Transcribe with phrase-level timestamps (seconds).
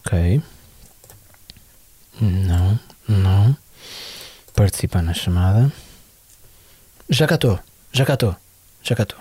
[0.00, 0.40] Ok.
[2.20, 3.56] Não, não.
[4.54, 5.72] Participar na chamada.
[7.08, 7.58] Já cá estou,
[7.92, 8.36] já cá estou,
[8.84, 9.18] já cá estou.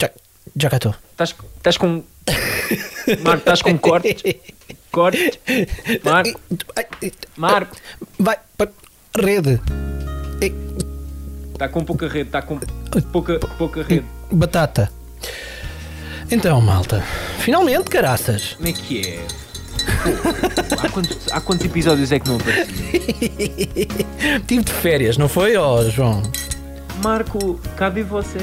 [0.00, 0.10] Já,
[0.56, 0.94] já cá estou.
[1.10, 2.04] Estás, com.
[3.24, 4.22] Marco, estás com cortes?
[4.92, 5.38] Cortes?
[6.04, 6.40] Marco,
[7.36, 7.76] Marco,
[8.16, 8.70] Vai para
[9.18, 9.60] rede.
[11.52, 12.60] está com pouca rede, está com
[13.10, 14.06] pouca, pouca rede.
[14.30, 14.92] Batata.
[16.30, 17.02] Então, malta.
[17.40, 18.54] Finalmente, caraças.
[18.54, 19.41] Como é que é?
[20.82, 22.66] Há, quantos, há quantos episódios é que não apareci?
[24.46, 26.22] Tive de férias, não foi, ó João?
[27.02, 28.38] Marco, cadê você?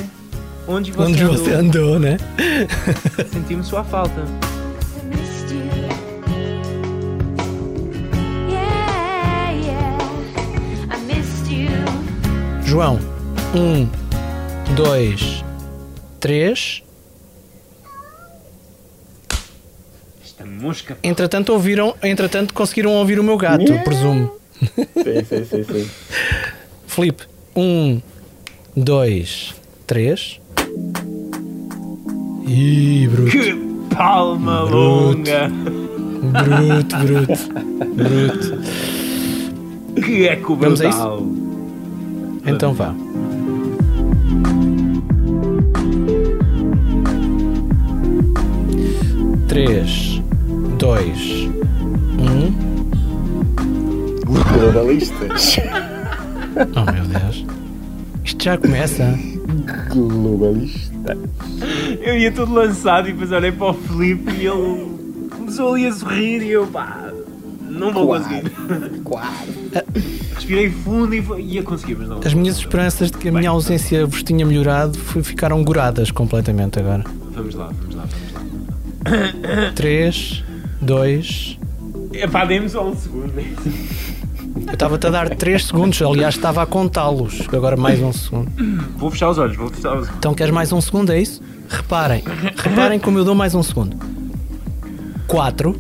[0.68, 1.38] Onde você Onde andou?
[1.38, 2.18] você andou, né?
[3.32, 4.24] Sentimos sua falta.
[12.64, 13.00] João.
[13.56, 13.90] Um,
[14.76, 15.44] dois,
[16.20, 16.84] três.
[20.60, 20.98] Mosca.
[21.04, 24.32] Entretanto, ouviram, entretanto, conseguiram ouvir o meu gato, presumo.
[24.62, 25.90] Sim, sim, sim, sim.
[26.88, 27.24] Filipe,
[27.56, 28.02] um,
[28.76, 29.54] dois,
[29.88, 30.40] três.
[32.48, 33.56] Ih, bruto, Que
[33.96, 34.76] palma Bruto.
[34.76, 35.50] longa!
[36.44, 37.50] bruto, bruto,
[37.96, 38.60] bruto.
[40.04, 41.24] Que eco Vamos a brutal!
[42.46, 42.94] Então vá.
[49.48, 50.19] Três,
[50.80, 51.50] dois,
[52.20, 52.70] um.
[54.26, 55.58] Globalistas.
[56.76, 57.46] Oh meu Deus.
[58.24, 59.18] Isto já começa.
[59.90, 61.18] Globalista.
[62.02, 65.92] Eu ia todo lançado e depois olhei para o Filipe e ele começou ali a
[65.94, 67.12] sorrir e eu pá,
[67.70, 68.44] não vou conseguir.
[70.36, 72.20] Respirei fundo e foi- ia conseguir, mas não.
[72.24, 76.80] As minhas esperanças de que a minha ausência vos tinha melhorado foi- ficaram goradas completamente
[76.80, 77.04] agora.
[77.34, 79.72] Vamos lá, vamos lá, vamos lá.
[79.76, 80.44] 3,
[80.82, 81.60] 2.
[82.14, 83.34] Epá, dê-me só um segundo.
[84.68, 87.42] Eu estava-te a dar 3 segundos, aliás, estava a contá-los.
[87.52, 88.52] Agora mais um segundo.
[88.98, 90.18] Vou fechar os olhos, vou fechar os olhos.
[90.18, 91.12] Então queres mais um segundo?
[91.12, 91.42] É isso?
[91.70, 92.24] Reparem,
[92.56, 93.96] reparem como eu dou mais um segundo.
[95.28, 95.78] 4,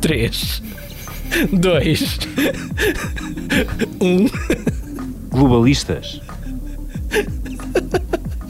[0.00, 0.62] 3,
[1.52, 2.18] 2,
[4.00, 4.26] 1.
[5.30, 6.20] Globalistas.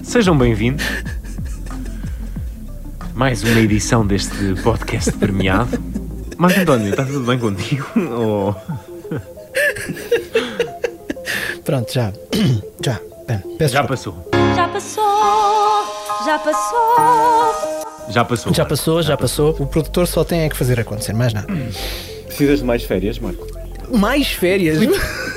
[0.02, 0.84] Sejam bem-vindos.
[3.14, 5.78] Mais uma edição deste podcast premiado.
[6.36, 7.86] Marco António, está tudo bem contigo?
[8.12, 8.56] Ou-
[11.64, 12.12] Pronto, já.
[12.84, 13.00] Já.
[13.58, 14.28] Peço Já passou.
[14.54, 15.04] Já passou,
[16.26, 17.82] já passou.
[18.10, 18.52] Já passou.
[18.54, 19.50] Já passou, já passou.
[19.58, 21.46] O produtor só tem é que fazer acontecer, mais nada.
[22.26, 23.46] Precisas de mais férias, Marco?
[23.90, 24.78] Mais férias?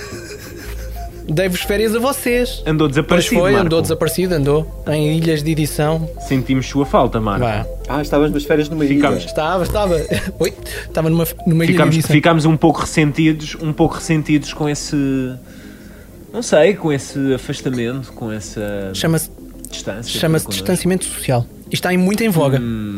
[1.30, 2.64] Dei-vos férias a vocês.
[2.66, 3.42] Andou Pois desaparecido.
[3.42, 3.66] foi, Marco.
[3.66, 6.10] andou desaparecido, andou em ilhas de edição.
[6.22, 7.46] Sentimos sua falta, Marco.
[7.46, 7.66] Vá.
[7.90, 9.26] Ah, estavas nas férias numa Ficámos- ilha.
[9.28, 9.96] Estava, estava.
[10.40, 10.54] Oi,
[10.88, 12.16] estava numa, numa ilha de Ficámos, edição.
[12.16, 14.96] ficámos um pouco ressentidos, um pouco ressentidos com esse.
[16.32, 19.30] Não sei, com esse afastamento, com essa Chama-se
[19.70, 20.20] distância.
[20.20, 21.46] chama-se distanciamento social.
[21.70, 22.60] E está em muito em voga.
[22.62, 22.98] Hum,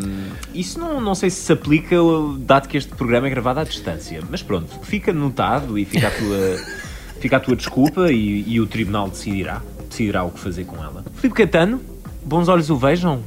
[0.54, 1.96] Isso não, não sei se se aplica,
[2.40, 4.22] dado que este programa é gravado à distância.
[4.30, 6.58] Mas pronto, fica notado e fica a tua,
[7.20, 9.62] fica a tua desculpa e, e o tribunal decidirá.
[9.90, 11.04] Decidirá o que fazer com ela.
[11.16, 11.82] Filipe Catano,
[12.24, 13.22] bons olhos o vejam.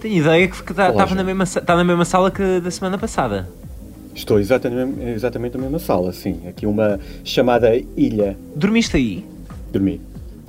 [0.00, 1.16] Tenho ideia que estava Relógio.
[1.16, 3.48] na, mesma, tá na mesma sala que da semana passada.
[4.14, 6.40] Estou exatamente, exatamente na mesma sala, sim.
[6.48, 8.36] Aqui uma chamada ilha.
[8.56, 9.24] Dormiste aí?
[9.72, 10.00] Dormi.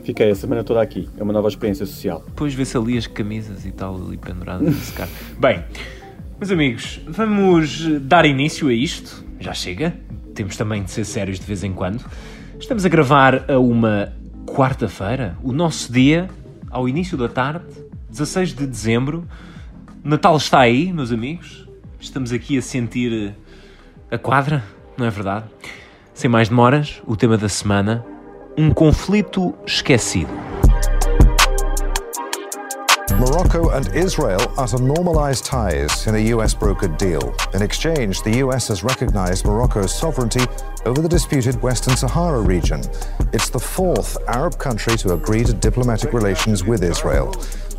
[0.04, 1.08] Fiquei a semana toda aqui.
[1.18, 2.24] É uma nova experiência social.
[2.26, 5.10] Depois vê-se ali as camisas e tal ali penduradas a secar.
[5.38, 5.64] Bem,
[6.40, 9.24] meus amigos, vamos dar início a isto.
[9.40, 9.94] Já chega.
[10.34, 12.04] Temos também de ser sérios de vez em quando.
[12.60, 14.14] Estamos a gravar a uma
[14.46, 16.30] quarta-feira, o nosso dia,
[16.70, 17.66] ao início da tarde,
[18.10, 19.28] 16 de dezembro.
[20.04, 21.68] Natal está aí, meus amigos.
[22.00, 23.36] Estamos aqui a sentir
[24.10, 24.64] a quadra,
[24.98, 25.46] não é verdade?
[26.14, 28.06] Sem mais demoras, o tema da semana:
[28.58, 30.51] um conflito esquecido.
[33.22, 37.36] Morocco and Israel are to normalize ties in a US brokered deal.
[37.54, 40.44] In exchange, the US has recognized Morocco's sovereignty
[40.88, 42.82] over the disputed Western Sahara region.
[43.32, 47.32] It's the fourth Arab country to agree to diplomatic relations with Israel.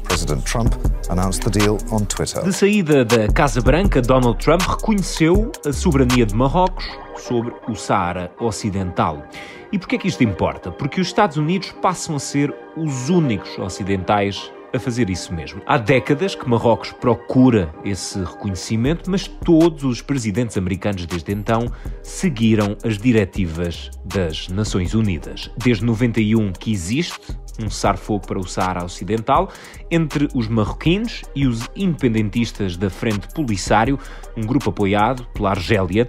[0.04, 0.76] President Trump
[1.10, 2.40] announced the deal on Twitter.
[2.42, 6.84] De saída da Casa Branca, Donald Trump reconheceu a soberania de Marrocos
[7.16, 9.24] sobre o Saara Ocidental.
[9.72, 10.70] E porquê é que isto importa?
[10.70, 15.62] Porque os Estados Unidos passam a ser os únicos ocidentais a fazer isso mesmo.
[15.66, 21.66] Há décadas que Marrocos procura esse reconhecimento, mas todos os presidentes americanos desde então
[22.02, 25.50] seguiram as diretivas das Nações Unidas.
[25.56, 29.50] Desde 91 que existe um cessar-fogo para o Saara Ocidental
[29.90, 33.98] entre os marroquinos e os independentistas da Frente Polisário,
[34.36, 36.08] um grupo apoiado pela Argélia.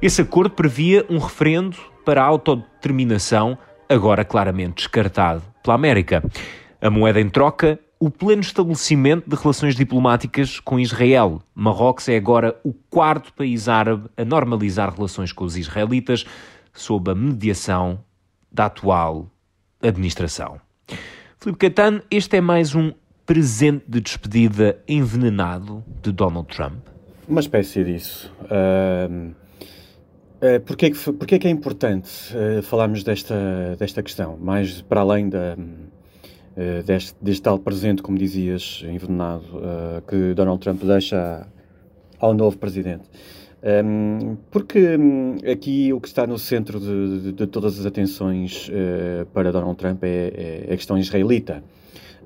[0.00, 3.58] Esse acordo previa um referendo para a autodeterminação,
[3.88, 6.22] agora claramente descartado pela América.
[6.80, 11.40] A moeda em troca, o pleno estabelecimento de relações diplomáticas com Israel.
[11.54, 16.26] Marrocos é agora o quarto país árabe a normalizar relações com os israelitas
[16.70, 17.98] sob a mediação
[18.52, 19.26] da atual
[19.82, 20.60] administração.
[21.40, 22.92] Filipe Caetano, este é mais um
[23.24, 26.74] presente de despedida envenenado de Donald Trump?
[27.26, 28.30] Uma espécie disso.
[28.50, 29.30] Ahm,
[30.42, 34.36] eh, Porquê que, foi- porquê que é importante eh, falarmos desta, desta questão?
[34.36, 35.56] Mais para além da,
[36.56, 41.46] eh, deste, deste tal presente, como dizias, envenenado, eh, que Donald Trump deixa
[42.18, 43.04] ao novo presidente.
[43.62, 48.70] Ahm, porque hum, aqui o que está no centro de, de- de todas as atenções
[48.72, 51.62] eh, para Donald Trump é, é a questão israelita.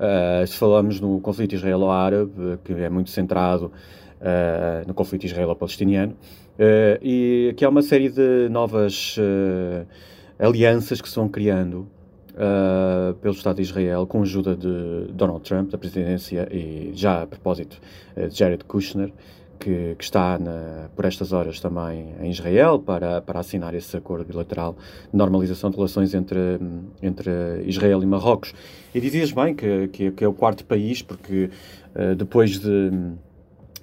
[0.00, 6.12] Uh, se falamos no conflito israelo-árabe, uh, que é muito centrado uh, no conflito israelo-palestiniano,
[6.12, 9.84] uh, e aqui há uma série de novas uh,
[10.38, 11.88] alianças que se vão criando
[12.38, 17.22] uh, pelo Estado de Israel com a ajuda de Donald Trump, da presidência, e já
[17.22, 17.78] a propósito
[18.16, 19.12] uh, de Jared Kushner,
[19.58, 24.24] que, que está na- por estas horas também em Israel para, para assinar esse acordo
[24.24, 24.76] bilateral
[25.10, 26.38] de normalização de relações entre,
[27.02, 27.30] entre
[27.66, 28.54] Israel e Marrocos.
[28.94, 31.50] E dizias bem que, que, que é o quarto país, porque
[31.94, 32.90] eh, depois, de,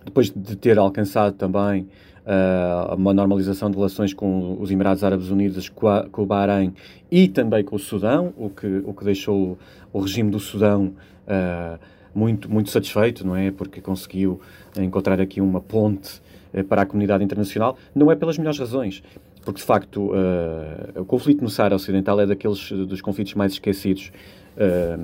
[0.05, 1.89] depois de ter alcançado também
[2.25, 5.87] eh, uma normalização de relações com os Emirados Árabes Unidos, com,
[6.17, 6.73] o Bahrein
[7.11, 9.57] e também com o Sudão, o que, o que deixou
[9.93, 10.93] o regime do Sudão
[11.27, 11.77] eh,
[12.13, 13.51] muito, muito satisfeito, não é?
[13.51, 14.39] Porque conseguiu
[14.77, 16.21] encontrar aqui uma ponte
[16.53, 19.03] eh, para a comunidade internacional, não é pelas melhores razões.
[19.43, 24.11] Porque, de facto, eh, o conflito no Saara Ocidental é daqueles dos conflitos mais esquecidos
[24.57, 24.97] eh,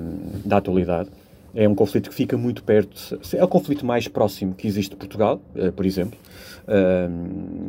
[0.44, 1.10] da atualidade.
[1.54, 4.96] É um conflito que fica muito perto, é o conflito mais próximo que existe de
[4.96, 6.18] Portugal, eh, por exemplo.
[6.68, 7.08] Eh,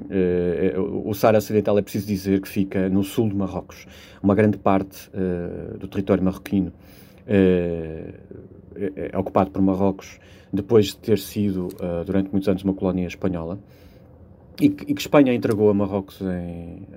[0.09, 3.85] eh, o Saara Ocidental é preciso dizer que fica no sul de Marrocos.
[4.21, 6.71] Uma grande parte eh, do território marroquino
[7.27, 8.13] é,
[9.11, 10.19] é ocupado por Marrocos
[10.51, 11.69] depois de ter sido,
[12.05, 13.57] durante muitos anos, uma colónia espanhola
[14.61, 16.87] e que, e que Espanha entregou a Marrocos em,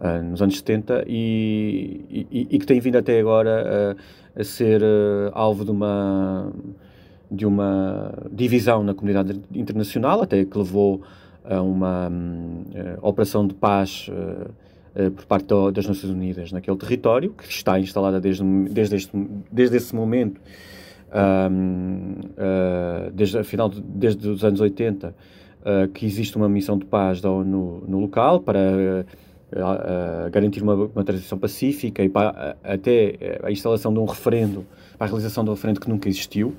[0.00, 3.96] eh, nos anos 70 e, e- e que tem vindo até agora
[4.36, 6.50] eh, a ser eh, alvo de uma,
[7.30, 11.02] de uma divisão na comunidade internacional, até que levou
[11.44, 14.46] a uma hum, eh, operação de paz eh,
[14.94, 19.12] eh, por parte das Nações Unidas naquele território, que está instalada desde, desde, este,
[19.50, 20.40] desde esse momento
[21.12, 25.14] Ahm, ah, desde, afinal, de- desde os anos 80,
[25.64, 28.60] ah, que existe uma missão de paz da ONU no local para
[30.30, 34.64] garantir uma, uma transição pacífica e para até a instalação de um referendo,
[35.00, 36.54] para a realização um referendo que nunca existiu.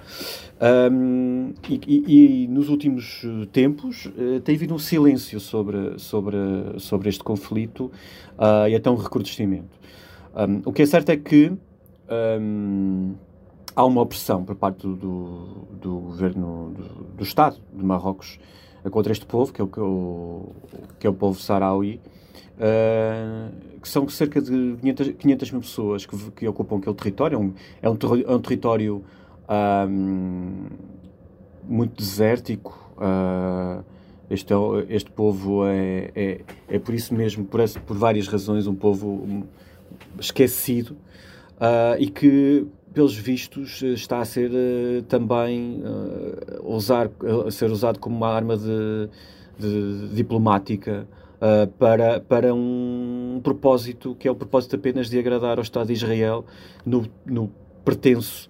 [0.60, 6.38] Ahm, e, e- e nos últimos eh, tempos eh, tem havido um silêncio sobre, sobre,
[6.80, 7.92] sobre este conflito
[8.40, 9.80] ah, e até um recrudescimento.
[10.34, 11.54] Ahm, o que é certo é que
[12.10, 13.14] ahm,
[13.76, 14.96] há uma opressão por parte do,
[15.80, 18.40] do, governo do, do Estado de Marrocos
[18.90, 20.50] contra este povo, que é o, que é o,
[21.00, 22.00] que é o povo saharaui,
[22.60, 23.50] eh,
[23.82, 27.36] que são cerca de 500, 500 mil pessoas que, que ocupam aquele território.
[27.36, 29.04] É um, é um, terri- é um território
[29.48, 30.68] ahm,
[31.64, 32.78] muito desértico.
[32.98, 33.82] ah,
[34.30, 34.56] este, é
[34.90, 39.46] este povo é, é, é por isso mesmo, por, esse- por várias razões, um povo
[40.20, 40.96] esquecido
[41.60, 47.10] ah, e que, pelos vistos, eh, está a ser eh, também ah, usar,
[47.48, 49.10] a ser usado como uma arma de,
[49.58, 51.08] de diplomática
[51.80, 56.46] para, para um propósito que é o propósito apenas de agradar ao Estado de Israel
[56.86, 57.50] no, no
[57.84, 58.48] pretenso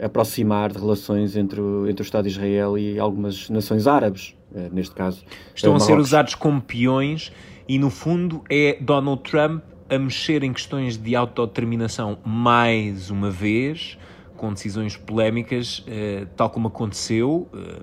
[0.00, 4.36] aproximar de relações entre o, entre o Estado de Israel e algumas nações árabes,
[4.70, 5.24] neste caso.
[5.52, 7.32] Estão a ser usados como peões
[7.66, 13.98] e, no fundo, é Donald Trump a mexer em questões de autodeterminação mais uma vez,
[14.38, 17.82] com decisões polémicas, eh, tal como aconteceu, eh,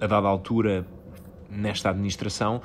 [0.00, 0.86] a dada altura,
[1.50, 2.62] nesta administração,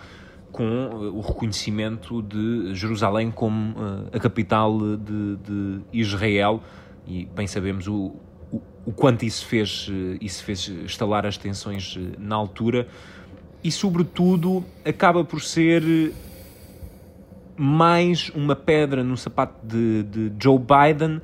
[0.51, 3.73] com eh, o reconhecimento de Jerusalém como
[4.13, 6.61] a capital de, de Israel.
[7.07, 8.13] E bem sabemos o,
[8.51, 12.87] o, o quanto isso fez, isso fez estalar as tensões na altura
[13.63, 16.13] e, sobretudo, acaba por ser
[17.57, 21.21] mais uma pedra no sapato de, de Joe Biden,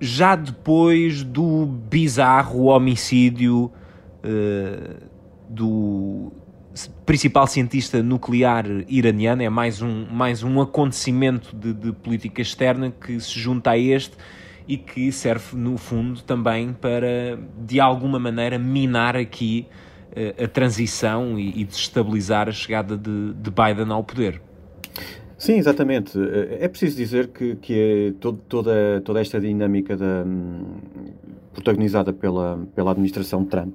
[0.00, 3.70] já depois do bizarro homicídio
[4.22, 4.96] eh,
[5.48, 6.32] do
[7.04, 13.18] principal cientista nuclear iraniano, é mais um, mais um acontecimento de, de política externa que
[13.18, 14.16] se junta a este
[14.66, 19.66] e que serve, no fundo, também para, de alguma maneira, minar aqui
[20.12, 24.42] uh, a transição e, desestabilizar a chegada de, Biden ao poder.
[25.38, 26.18] Sim, exatamente.
[26.58, 30.64] É preciso dizer que, que é todo, toda, toda esta dinâmica da, hum,
[31.54, 33.74] protagonizada pela, pela administração Trump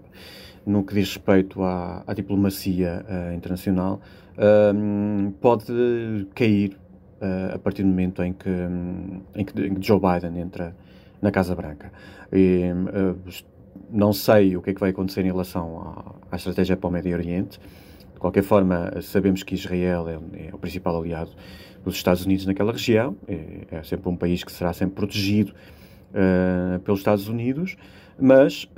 [0.65, 4.01] no que diz respeito à, à diplomacia uh, internacional,
[4.37, 6.77] uh, pode cair
[7.21, 10.75] uh, a partir do momento em que, um, em que, Joe Biden entra
[11.21, 11.91] na Casa Branca.
[12.31, 12.63] E,
[13.89, 16.91] não sei o que é que vai acontecer em relação à, à, estratégia para o
[16.91, 17.59] Médio Oriente.
[18.23, 21.31] Qualquer forma, sabemos que Israel é, é o principal aliado
[21.83, 23.17] dos Estados Unidos naquela região.
[23.27, 25.53] É, é sempre um país que será sempre protegido
[26.85, 27.75] pelos Estados Unidos,
[28.17, 28.69] mas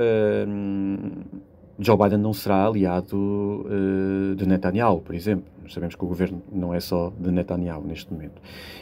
[1.78, 5.46] Joe Biden não será aliado uh, de Netanyahu, por exemplo.
[5.70, 8.42] Sabemos que o governo não é só de Netanyahu neste momento.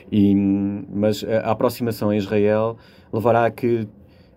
[0.10, 2.78] E, mas a aproximação a Israel
[3.12, 3.86] levará a que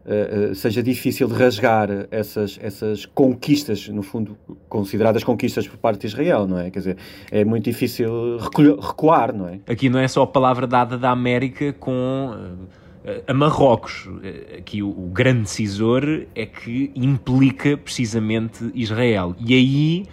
[0.06, 6.06] uh, seja difícil de rasgar essas, essas conquistas, no fundo, consideradas conquistas por parte de
[6.06, 6.70] Israel, não é?
[6.70, 6.96] Quer dizer,
[7.30, 8.38] é muito difícil
[8.80, 9.60] recuar, não é?
[9.66, 12.34] Aqui não é só a palavra dada da América com.
[12.34, 12.86] Uh
[13.26, 14.08] a Marrocos.
[14.58, 16.02] Aqui o, o, grande decisor
[16.34, 19.36] é que implica precisamente Israel.
[19.38, 20.06] E aí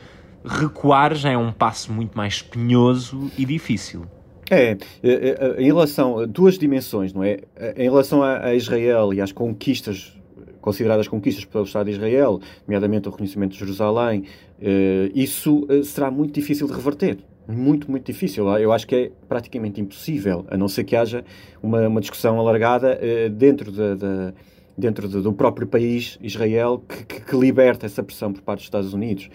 [0.45, 4.05] recuar já é um passo muito mais espinhoso e difícil.
[4.49, 7.39] É, é, é em relação a duas dimensões, não é?
[7.77, 10.17] Em relação a, Israel e às conquistas
[10.61, 14.23] consideradas conquistas pelo Estado de Israel, nomeadamente o reconhecimento de Jerusalém,
[14.61, 18.47] eh, isso eh, será muito difícil de reverter muito, muito difícil.
[18.57, 21.23] Eu acho que é praticamente impossível, a não ser que haja
[21.61, 24.33] uma, uma discussão alargada uh, dentro, de, de,
[24.77, 28.67] dentro de, do próprio país, Israel, que, que, que, liberta essa pressão por parte dos
[28.67, 29.29] Estados Unidos.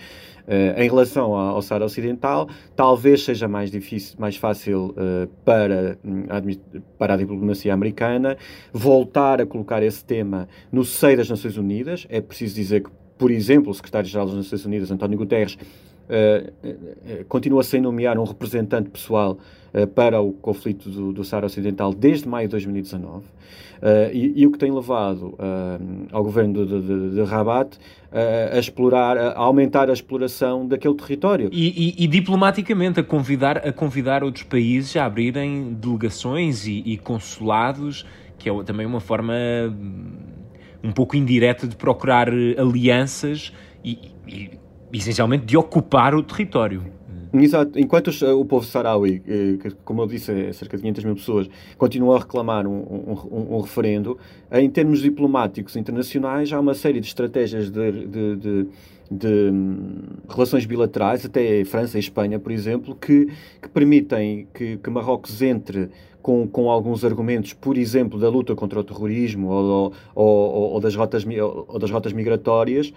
[0.47, 6.25] Uh, em relação ao, Saara Ocidental, talvez seja mais difícil, mais fácil uh, para, hum,
[6.97, 8.37] para a diplomacia americana
[8.73, 12.07] voltar a colocar esse tema no seio das Nações Unidas.
[12.09, 15.59] É preciso dizer que, por exemplo, o secretário-geral das Nações Unidas, António Guterres,
[16.09, 19.39] uh, continua sem nomear um representante pessoal
[19.75, 23.19] uh, para o conflito do, do Saara Ocidental desde maio de 2019.
[23.19, 25.39] Uh, e, e, o que tem levado
[26.11, 27.79] ao governo de, de, de Rabat
[28.53, 31.49] a explorar, a aumentar a exploração daquele território.
[31.53, 38.05] E, e, e, diplomaticamente a convidar, a convidar outros países a abrirem delegações e, consulados,
[38.37, 39.35] que é também uma forma
[39.69, 40.11] hum,
[40.83, 43.53] um pouco indireta de procurar alianças
[43.85, 44.58] e,
[44.93, 46.99] essencialmente de ocupar o território.
[47.33, 47.79] Exato.
[47.79, 51.49] Enquanto os, o povo saraui, eh, como eu disse, é cerca de 500 mil pessoas,
[51.77, 54.19] continua a reclamar um, um, um, referendo,
[54.51, 58.67] em termos diplomáticos internacionais, há uma série de estratégias de, de, de,
[59.11, 63.27] de hum, relações bilaterais, até França e Espanha, por exemplo, que,
[63.61, 65.91] que permitem que, que Marrocos entre
[66.23, 70.95] com, com alguns argumentos, por exemplo, da luta contra o terrorismo ou, ou, ou, das,
[70.95, 72.93] rotas, das rotas migratórias,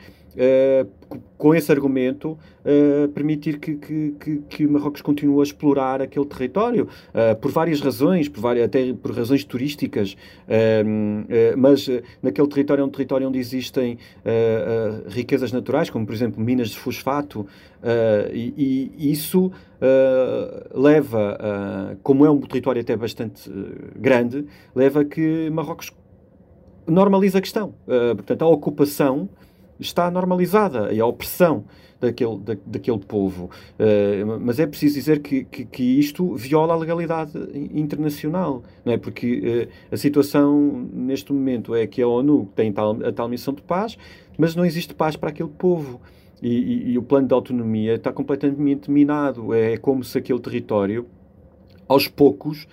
[1.37, 7.35] com esse argumento, uh, permitir que, que, que, Marrocos continue a explorar aquele território, uh,
[7.35, 10.15] por várias razões, por várias, até por razões turísticas,
[11.57, 11.87] mas
[12.21, 13.97] naquele território é um território onde existem
[15.07, 17.45] riquezas naturais, como por exemplo minas de fosfato,
[18.33, 19.51] e, e, isso
[20.73, 23.49] leva, como é um território até bastante
[23.95, 24.45] grande,
[24.75, 25.91] leva a que Marrocos
[26.87, 27.73] normaliza a questão.
[28.15, 29.29] Portanto, a ocupação
[29.81, 31.65] está normalizada a opressão
[32.01, 33.49] daquele, da, daquele povo.
[33.79, 37.37] Uh, mas é preciso dizer que, que, que, isto viola a legalidade
[37.73, 38.97] internacional, não é?
[38.97, 43.53] Porque uh, a situação neste momento é que a ONU tem tal, a tal missão
[43.53, 43.97] de paz,
[44.37, 46.01] mas não existe paz para aquele povo.
[46.41, 49.53] E, e, e o plano de autonomia está completamente minado.
[49.53, 51.05] É como se aquele território,
[51.87, 52.67] aos poucos,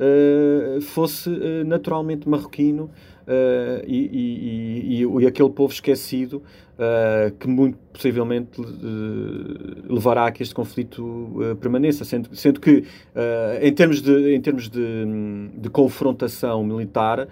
[0.00, 1.28] uh, fosse
[1.66, 2.90] naturalmente marroquino
[3.26, 6.42] uh, e, e, e, e, aquele povo esquecido
[7.38, 8.58] que muito possivelmente
[9.86, 12.84] levará a que este conflito permaneça, sendo, sendo que
[13.60, 14.80] em termos de, em termos de,
[15.58, 17.28] de confrontação militar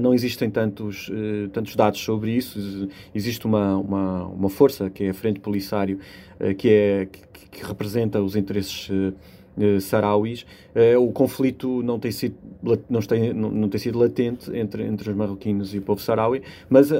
[0.00, 1.10] não existem tantos,
[1.52, 5.98] tantos dados sobre isso, existe uma, uma, uma força que é a Frente Polisário
[6.56, 9.14] que, é, que, que representa os interesses uh,
[9.80, 12.36] sarauis, uh, o conflito não tem sido
[12.88, 16.42] não tem, não, não tem sido latente entre, entre os marroquinos e o povo saraui,
[16.68, 16.96] mas uh,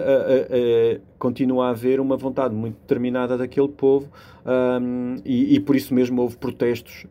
[1.18, 4.08] continua a haver uma vontade muito determinada daquele povo
[4.46, 7.04] um, e, e, por isso mesmo houve protestos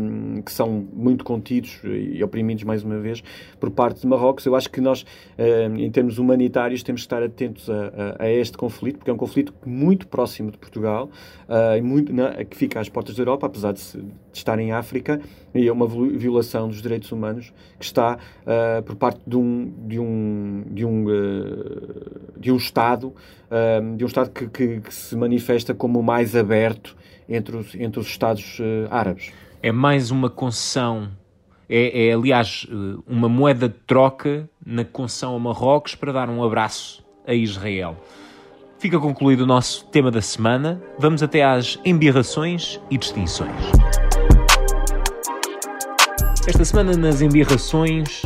[0.00, 3.22] um, que são muito contidos e oprimidos mais uma vez
[3.60, 4.46] por parte de Marrocos.
[4.46, 5.04] Eu acho que nós,
[5.38, 9.12] um, em termos humanitários, temos que estar atentos a, a, a, este conflito, porque é
[9.12, 11.10] um conflito muito próximo de Portugal
[11.46, 14.72] uh, e muito, na, que fica às portas da Europa, apesar de, de, estar em
[14.72, 15.20] África,
[15.54, 19.98] e é uma violação dos direitos humanos que está uh, por parte de um, de
[19.98, 23.12] um, de um, uh, de um Estado,
[23.96, 26.96] de um Estado que, que, que se manifesta como mais aberto
[27.28, 29.32] entre os, entre os Estados uh, árabes.
[29.62, 31.10] É mais uma concessão,
[31.68, 36.42] é, é, aliás eh, uma moeda de troca na concessão a Marrocos para dar um
[36.44, 37.96] abraço a Israel.
[38.78, 40.80] Fica concluído o nosso tema da semana.
[40.96, 43.50] Vamos até às embirrações e distinções.
[46.46, 48.22] Esta semana, nas embirrações,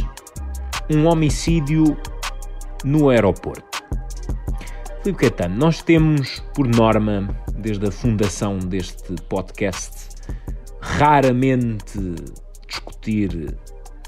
[0.91, 1.97] um homicídio
[2.85, 3.72] no aeroporto.
[5.03, 10.11] Filipe Caetano, nós temos, por norma, desde a fundação deste podcast,
[10.81, 11.99] raramente
[12.69, 13.59] discutir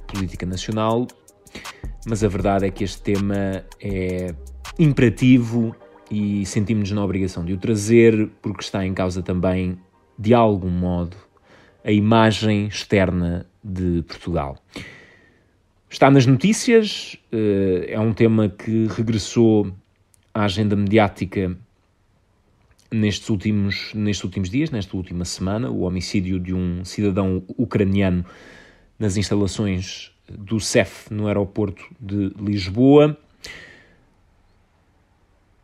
[0.06, 1.08] política nacional,
[2.06, 4.32] mas a verdade é que este tema é
[4.78, 5.74] imperativo
[6.08, 9.76] e sentimos-nos na obrigação de o trazer porque está em causa também,
[10.16, 11.16] de algum modo,
[11.84, 14.56] a imagem externa de Portugal.
[15.90, 19.74] Está nas notícias, eh, é um tema que regressou
[20.34, 21.56] a agenda mediática
[22.90, 28.24] nestes últimos, nestes últimos dias, nesta última semana, o homicídio de um cidadão ucraniano
[28.98, 33.16] nas instalações do CEF no aeroporto de Lisboa.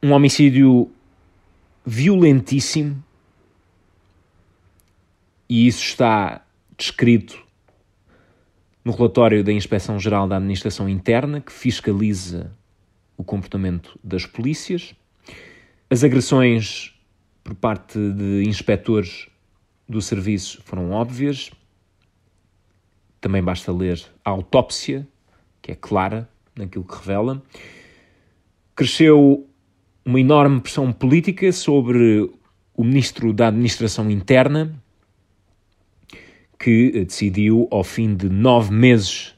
[0.03, 0.91] Um homicídio
[1.85, 3.03] violentíssimo
[5.49, 6.45] e isso está
[6.79, 7.43] descrito
[8.85, 12.53] no relatório da Inspeção Geral da Administração Interna, que fiscaliza
[13.21, 14.95] o comportamento das polícias,
[15.91, 16.95] as agressões
[17.45, 19.29] por parte de inspectores
[19.87, 21.51] do serviço foram óbvias.
[23.21, 25.07] Também basta ler a autópsia,
[25.61, 27.43] que é clara naquilo que revela.
[28.75, 29.47] Cresceu
[30.03, 32.31] uma enorme pressão política sobre
[32.75, 34.75] o ministro da Administração Interna,
[36.59, 39.35] que decidiu, ao fim de nove meses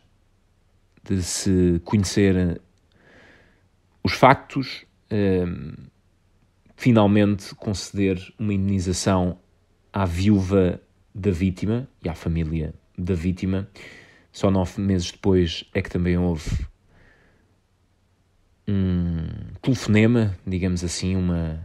[1.02, 2.60] de se conhecer
[4.04, 5.74] os factos, ehm,
[6.76, 9.38] finalmente conceder uma indenização
[9.92, 10.80] à viúva
[11.14, 13.68] da vítima e à família da vítima.
[14.32, 16.66] Só nove meses depois é que também houve
[18.66, 19.26] um
[19.60, 21.60] telefonema, digamos assim, uma,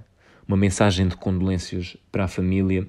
[0.48, 2.88] uma mensagem de condolências para a família.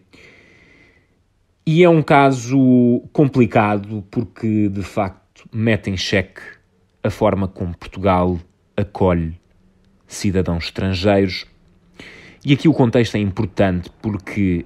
[1.64, 6.40] E é um caso complicado porque, de facto, mete em xeque
[7.02, 8.38] a forma como Portugal
[8.78, 9.38] acolhe
[10.06, 11.46] cidadãos estrangeiros.
[12.44, 14.64] E aqui o contexto é importante porque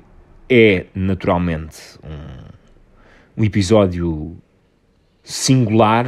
[0.48, 4.37] é naturalmente um, um episódio
[5.22, 6.07] singular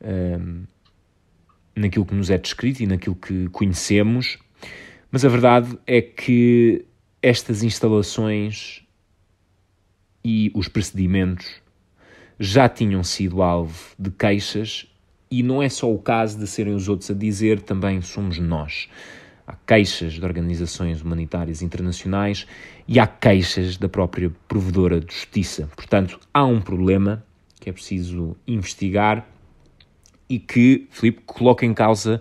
[0.00, 0.64] um,
[1.74, 4.38] naquilo que nos é descrito e naquilo que conhecemos,
[5.10, 6.84] mas a verdade é que
[7.22, 8.84] estas instalações
[10.22, 11.62] e os procedimentos
[12.38, 14.91] já tinham sido alvo de queixas
[15.32, 18.86] e não é só o caso de serem os outros a dizer, também somos nós.
[19.46, 22.46] Há queixas de organizações humanitárias internacionais
[22.86, 25.70] e há queixas da própria provedora de justiça.
[25.74, 27.24] Portanto, há um problema
[27.58, 29.26] que é preciso investigar
[30.28, 32.20] e que, Filipe, coloca em causa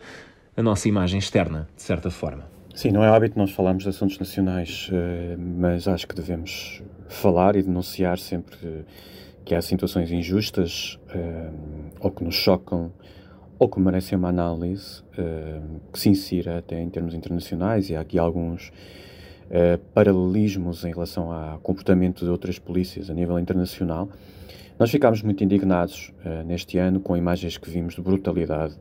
[0.55, 2.49] a nossa imagem externa, de certa forma.
[2.73, 7.57] Sim, não é hábito nós falarmos de assuntos nacionais, eh, mas acho que devemos falar
[7.57, 8.85] e denunciar sempre
[9.43, 11.53] que há situações injustas uh,
[11.99, 12.91] ou que nos chocam
[13.57, 18.01] ou que merecem uma análise uh, que se insira até em termos internacionais e há
[18.01, 24.09] aqui alguns uh, paralelismos em relação ao comportamento de outras polícias a nível internacional.
[24.79, 26.11] Nós ficámos muito indignados
[26.43, 28.73] neste ano com imagens que vimos de brutalidade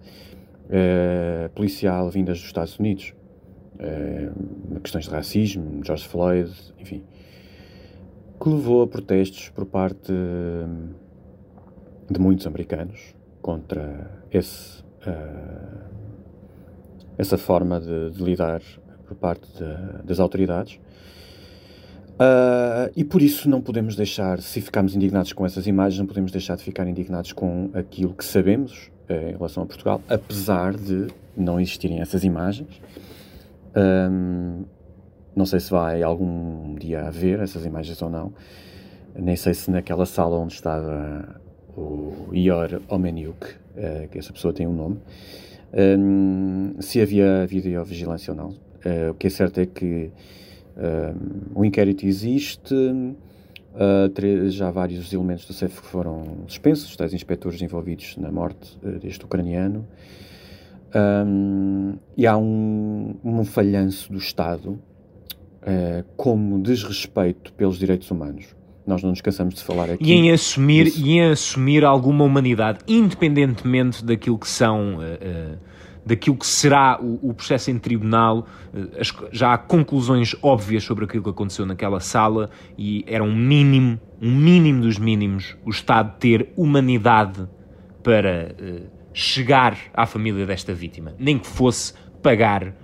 [1.55, 3.13] policial vindas dos Estados Unidos.
[4.83, 7.03] questões de racismo, George Floyd, enfim
[8.41, 10.13] que levou a protestos por parte
[12.11, 15.85] de muitos americanos contra esse, uh,
[17.19, 18.63] essa forma de, de, lidar
[19.07, 20.81] por parte de, das autoridades.
[22.15, 26.33] Uh, e por isso não podemos deixar, se ficarmos indignados com essas imagens, não podemos
[26.33, 31.09] deixar de ficar indignados com aquilo que sabemos uh, em relação a Portugal, apesar de
[31.37, 32.81] não existirem essas imagens.
[33.77, 34.65] Um,
[35.35, 38.33] não sei se vai algum dia haver essas imagens ou não.
[39.15, 41.41] Nem sei se naquela sala onde estava
[41.77, 45.01] o Ior Omeniuk, uh, que essa pessoa tem um nome,
[45.73, 48.49] um, se havia videovigilância ou não.
[48.49, 50.11] Uh, o que é certo é que
[50.77, 58.17] uh, o inquérito existe, uh, já vários elementos do CEF foram suspensos, tais inspectores envolvidos
[58.17, 59.87] na morte deste ucraniano,
[60.93, 64.77] um, e há um, um falhanço do Estado
[66.17, 68.47] como desrespeito pelos direitos humanos.
[68.87, 70.05] Nós não nos cansamos de falar aqui.
[70.05, 74.99] E em assumir, e em assumir alguma humanidade, independentemente daquilo que são.
[74.99, 75.71] Uh,
[76.05, 78.47] daquilo que será o, o processo em tribunal,
[78.99, 84.01] as, já há conclusões óbvias sobre aquilo que aconteceu naquela sala e era um mínimo,
[84.21, 87.47] um mínimo dos mínimos, o Estado ter humanidade
[88.03, 88.57] para
[89.13, 91.93] chegar à família desta vítima, nem que fosse
[92.23, 92.75] pagar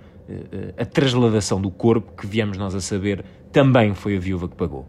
[0.77, 4.85] a trasladação do corpo, que viemos nós a saber, também foi a viúva que pagou.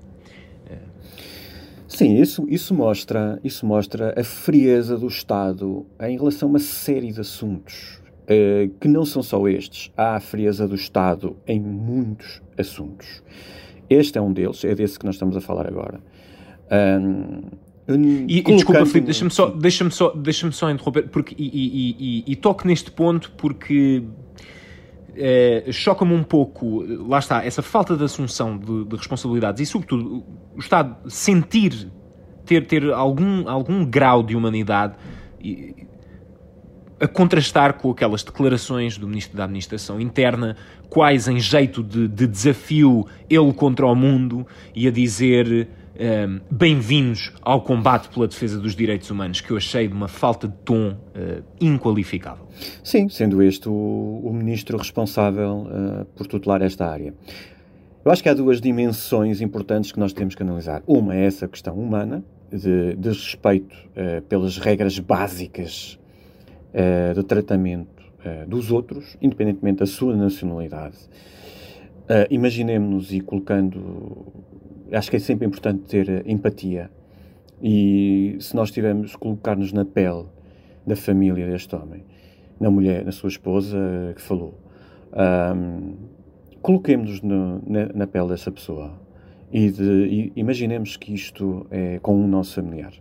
[1.88, 7.10] Sim, isso, isso, mostra, isso mostra a frieza do Estado em relação a uma série
[7.10, 9.90] de assuntos, uh, que não são só estes.
[9.96, 13.22] Há a frieza do Estado em muitos assuntos.
[13.88, 15.98] Este é um deles, é desse que nós estamos a falar agora.
[16.70, 17.40] Um,
[18.28, 22.32] e, e desculpa, Filipe, deixa-me só, deixa só, deixa só interromper, porque, e, e, e,
[22.32, 24.04] e toque neste ponto porque
[25.18, 30.24] é, choca-me um pouco, lá está, essa falta de assunção de, de, responsabilidades e, sobretudo,
[30.54, 31.90] o Estado sentir,
[32.46, 34.94] ter, ter algum, algum grau de humanidade
[35.40, 35.88] e,
[37.00, 40.56] a contrastar com aquelas declarações do Ministro da Administração Interna,
[40.88, 47.32] quais em jeito de, de desafio ele contra o mundo e a dizer um, bem-vindos
[47.42, 50.90] ao combate pela defesa dos direitos humanos, que eu achei de uma falta de tom
[50.90, 52.46] uh, inqualificável.
[52.82, 57.12] Sim, sendo este o, o ministro responsável uh, por tutelar esta área.
[58.04, 60.82] Eu acho que há duas dimensões importantes que nós temos que analisar.
[60.86, 65.98] Uma é essa questão humana, de, de respeito uh, pelas regras básicas
[66.72, 70.96] uh, do tratamento uh, dos outros, independentemente da sua nacionalidade.
[72.30, 74.32] Imaginemos-nos e colocando
[74.92, 76.90] acho que é sempre importante ter eh, empatia.
[77.62, 80.26] E se nós tivermos colocar-nos na pele
[80.86, 82.04] da família deste homem,
[82.60, 84.58] na mulher, na sua esposa eh, que falou,
[85.12, 85.94] um,
[86.62, 87.22] coloquemos-nos
[87.66, 88.92] na, na, pele dessa pessoa
[89.50, 92.92] e, de, e, imaginemos que isto é com o nosso familiar.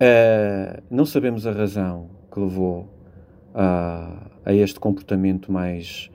[0.00, 2.88] Uh, não sabemos a razão que levou
[3.54, 6.10] a, a este comportamento mais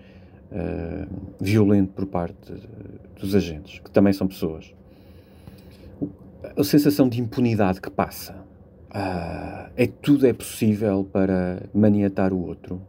[0.51, 1.07] uh,
[1.39, 2.53] violento por parte
[3.19, 4.73] dos agentes, que também são pessoas.
[6.57, 8.33] A sensação de impunidade que passa.
[8.89, 12.81] Uh, é tudo é possível para maniatar o outro.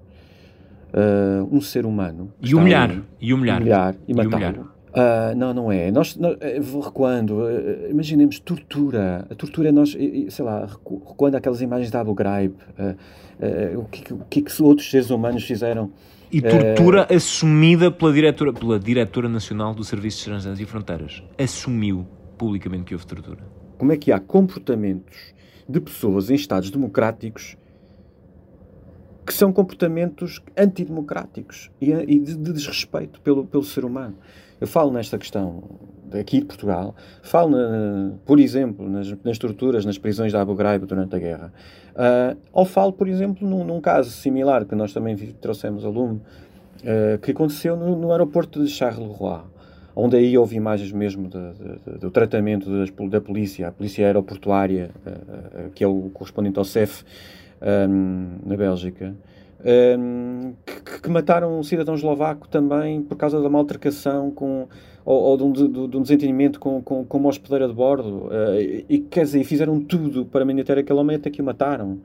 [0.92, 2.32] Uh, um ser humano.
[2.40, 3.02] E humilhar.
[3.20, 3.60] E humilhar.
[3.60, 4.76] humilhar e matá-lo.
[4.96, 5.90] Uh, não, não é.
[5.90, 7.40] Nós, nós eh, vou recuando.
[7.40, 9.26] Uh, imaginemos tortura.
[9.28, 12.54] A tortura é nós, sei lá, recuando aquelas imagens da Abu Ghraib.
[12.78, 15.90] Uh, o, que, o que, que outros seres humanos fizeram
[16.30, 17.16] e tortura é...
[17.16, 21.22] assumida pela diretora, pela diretora nacional do Serviço de Estrangeiros e Fronteiras.
[21.38, 23.46] Assumiu publicamente que houve tortura.
[23.78, 25.34] Como é que há comportamentos
[25.68, 27.56] de pessoas em Estados democráticos
[29.26, 34.16] que são comportamentos antidemocráticos e, e de, de, desrespeito pelo, pelo ser humano?
[34.60, 35.62] Eu falo nesta questão
[36.18, 40.86] aqui de Portugal, falo, na, por exemplo, nas, nas torturas nas prisões de Abu Ghraib
[40.86, 41.52] durante a guerra.
[41.92, 46.20] Uh, ou falo, por exemplo, num, num, caso similar que nós também trouxemos a lume,
[46.82, 49.40] uh, que aconteceu no, no, aeroporto de Charleroi,
[49.94, 54.06] onde aí houve imagens mesmo de, de, de, do tratamento das, da polícia, a polícia
[54.06, 57.04] aeroportuária, uh, que é o correspondente ao CEF
[57.60, 59.14] um, na Bélgica,
[60.64, 64.68] que, que, mataram um cidadão eslovaco também por causa da maltracação com,
[65.04, 68.26] ou, ou de, um, de, de, um, desentendimento com, com, com uma hospedeira de bordo.
[68.26, 72.00] Uh, e, quer dizer, fizeram tudo para manter aquele homem até que o mataram.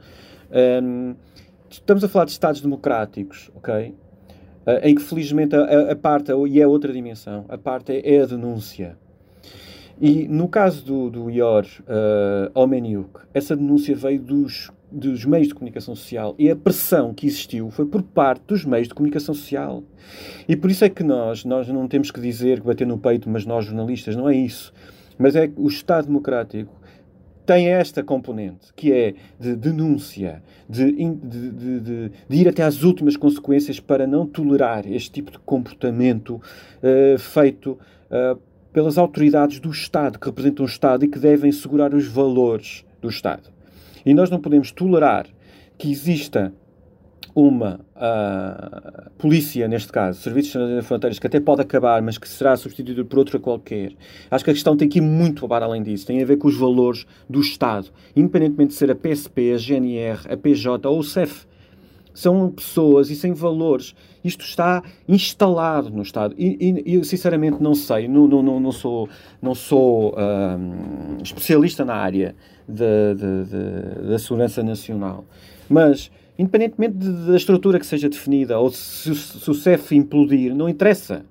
[0.84, 1.16] Um,
[1.70, 3.96] estamos a falar de Estados democráticos, ok?
[4.66, 8.22] Uh, em que felizmente a, a, parte, e é outra dimensão, a parte é, é
[8.22, 8.96] a denúncia.
[10.00, 15.54] E no caso do, do Ior uh, Omeniuk, essa denúncia veio dos dos meios de
[15.54, 19.84] comunicação social e a pressão que existiu foi por parte dos meios de comunicação social.
[20.48, 23.30] E por isso é que nós, nós não temos que dizer que bater no peito,
[23.30, 24.74] mas nós jornalistas, não é isso.
[25.18, 26.82] Mas é que o Estado Democrático
[27.46, 33.18] tem esta componente, que é de denúncia, de, de, de, de, ir até às últimas
[33.18, 38.40] consequências para não tolerar este tipo de comportamento uh, feito uh,
[38.72, 43.10] pelas autoridades do Estado, que representam o Estado e que devem segurar os valores do
[43.10, 43.50] Estado.
[44.06, 45.28] E nós não podemos tolerar
[45.78, 46.54] que exista
[47.34, 52.56] uma uh, polícia, neste caso, Serviços de Fronteiras, que até pode acabar, mas que será
[52.56, 53.94] substituído por outra qualquer.
[54.30, 56.06] Acho que a questão tem que ir muito para além disso.
[56.06, 60.20] Tem a ver com os valores do Estado, independentemente de ser a PSP, a GNR,
[60.30, 61.46] a PJ ou o CEF.
[62.14, 63.96] São pessoas e sem valores.
[64.22, 66.36] Isto está instalado no Estado.
[66.38, 68.06] E, e- eu, sinceramente, não sei.
[68.10, 69.08] Não, não, não, não sou,
[69.42, 72.36] não sou ahm, especialista na área
[72.72, 75.26] da, da- da- segurança nacional.
[75.70, 80.68] Mas, independentemente de- da estrutura que seja definida, ou se, se o CEF implodir, não
[80.70, 81.24] interessa.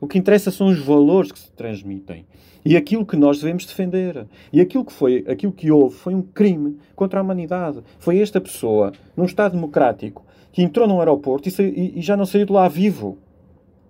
[0.00, 2.24] O que interessa são os valores que se transmitem
[2.64, 4.26] e aquilo que nós devemos defender.
[4.52, 7.80] E aquilo que foi, aquilo que houve foi um crime contra a humanidade.
[7.98, 12.44] Foi esta pessoa, num Estado democrático, que entrou num aeroporto e, e- já não saiu
[12.46, 13.16] de lá vivo.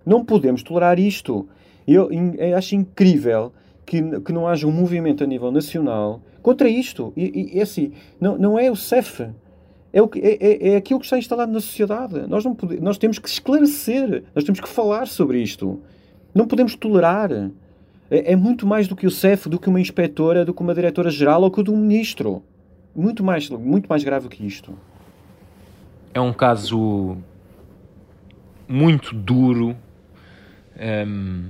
[0.05, 1.47] Não podemos tolerar isto.
[1.87, 3.51] Eu, eu acho incrível
[3.85, 7.11] que, que não haja um movimento a nível nacional contra isto.
[7.17, 9.27] E, e assim, não, não é o CEF.
[9.91, 12.27] É, o que, é, é- é aquilo que está instalado na sociedade.
[12.27, 14.23] Nós, não pode, nós temos que esclarecer.
[14.35, 15.79] Nós temos que falar sobre isto.
[16.35, 17.31] Não podemos tolerar.
[18.11, 20.75] É, é muito mais do que o CEF, do que uma inspetora, do que uma
[20.75, 22.43] diretora-geral ou que de um ministro.
[22.95, 24.77] Muito mais, muito mais grave que isto.
[26.13, 27.17] É um caso
[28.67, 29.75] muito duro
[31.07, 31.47] hum,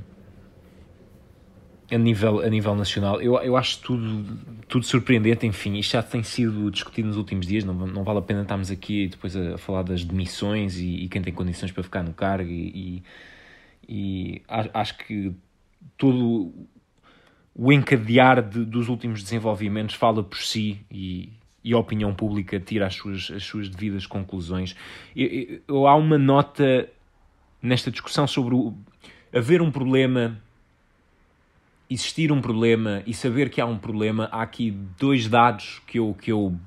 [1.94, 3.22] a, nível, a nível nacional.
[3.22, 5.46] Eu, eu acho tudo, tudo surpreendente.
[5.46, 7.64] Enfim, isto já tem sido discutido nos últimos dias.
[7.64, 11.22] Não, não vale a pena estarmos aqui depois a, falar das demissões e, e quem
[11.22, 12.50] tem condições para ficar no cargo.
[12.50, 13.04] E,
[13.88, 14.42] e, e
[14.74, 15.34] acho que
[15.98, 16.54] todo
[17.56, 21.30] o encadear de- dos últimos desenvolvimentos fala por si e,
[21.64, 24.76] e a opinião pública tira as suas, as suas devidas conclusões.
[25.16, 26.90] Eu- eu- há uma nota
[27.62, 28.74] nesta discussão sobre o,
[29.34, 30.42] haver um problema,
[31.94, 34.28] existir um problema e saber que há um problema.
[34.32, 36.58] Há aqui dois dados que eu, que eu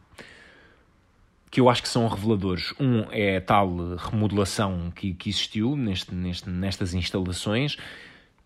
[1.51, 2.75] que eu acho que são reveladores.
[2.79, 7.77] Um é a tal remodelação que, que existiu neste, neste, nestas instalações.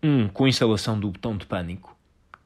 [0.01, 1.95] Um, com a instalação do botão de pânico,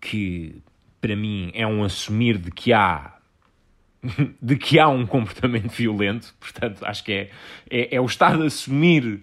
[0.01, 0.61] que
[0.99, 3.15] para mim é um assumir de que há
[4.41, 7.29] de que há um comportamento violento, portanto acho que é,
[7.69, 9.21] é, é o Estado assumir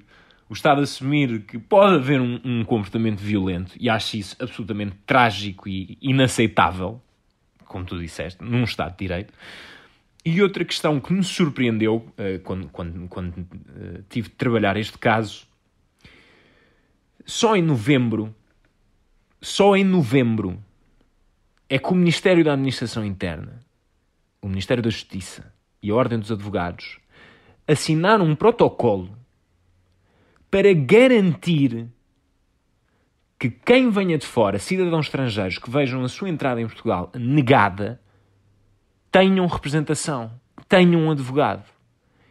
[0.52, 5.66] o Estado assumir que pode haver um, um comportamento violento e acho isso absolutamente trágico
[5.66, 7.00] e inaceitável,
[7.64, 9.32] como tu disseste, num Estado de Direito.
[10.22, 14.98] E outra questão que me surpreendeu eh, quando, quando, quando eh, tive de trabalhar este
[14.98, 15.46] caso,
[17.24, 18.34] só em novembro,
[19.40, 20.62] só em novembro,
[21.66, 23.58] é que o Ministério da Administração Interna,
[24.42, 25.50] o Ministério da Justiça
[25.82, 26.98] e a Ordem dos Advogados
[27.66, 29.21] assinaram um protocolo
[30.52, 31.88] para garantir
[33.38, 37.98] que quem venha de fora, cidadãos estrangeiros que vejam a sua entrada em Portugal negada,
[39.10, 40.30] tenham representação,
[40.68, 41.64] tenham um advogado.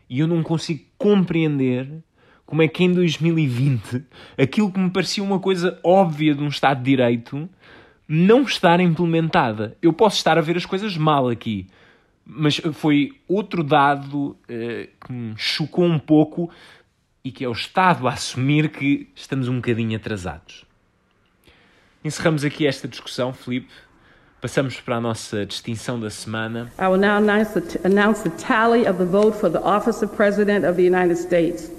[0.07, 2.03] E eu não consigo compreender
[2.45, 4.05] como é que em 2020
[4.37, 7.49] aquilo que me parecia uma coisa óbvia de um Estado de Direito
[8.07, 9.75] não estar implementada.
[9.81, 11.67] Eu posso estar a ver as coisas mal aqui,
[12.23, 16.51] mas foi outro dado eh, que me chocou um pouco
[17.23, 20.65] e que é o Estado a assumir que estamos um bocadinho atrasados.
[22.03, 23.71] Encerramos aqui esta discussão, Filipe.
[24.41, 26.71] Passamos para a nossa distinção da semana.
[26.79, 30.15] I will now announce the, announce the tally of the vote for the office of
[30.15, 31.69] President of the United States.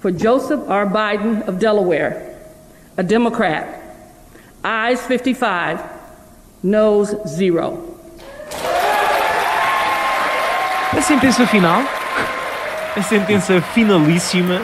[0.00, 0.84] For Joseph R.
[0.84, 2.36] Biden of Delaware,
[2.98, 3.80] a Democrat,
[4.62, 5.80] ayes 55,
[6.62, 7.96] noes zero.
[10.92, 11.82] A sentença final,
[12.94, 14.60] a sentença finalíssima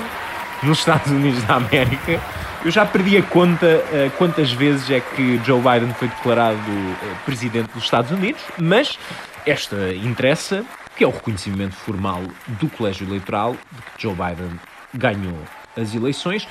[0.62, 2.20] nos Estados Unidos da América.
[2.62, 7.14] Eu já perdi a conta eh, quantas vezes é que Joe Biden foi declarado eh,
[7.24, 8.98] presidente dos Estados Unidos, mas
[9.46, 10.62] esta interessa,
[10.94, 14.60] que é o reconhecimento formal do colégio eleitoral de que Joe Biden
[14.92, 15.38] ganhou
[15.74, 16.46] as eleições.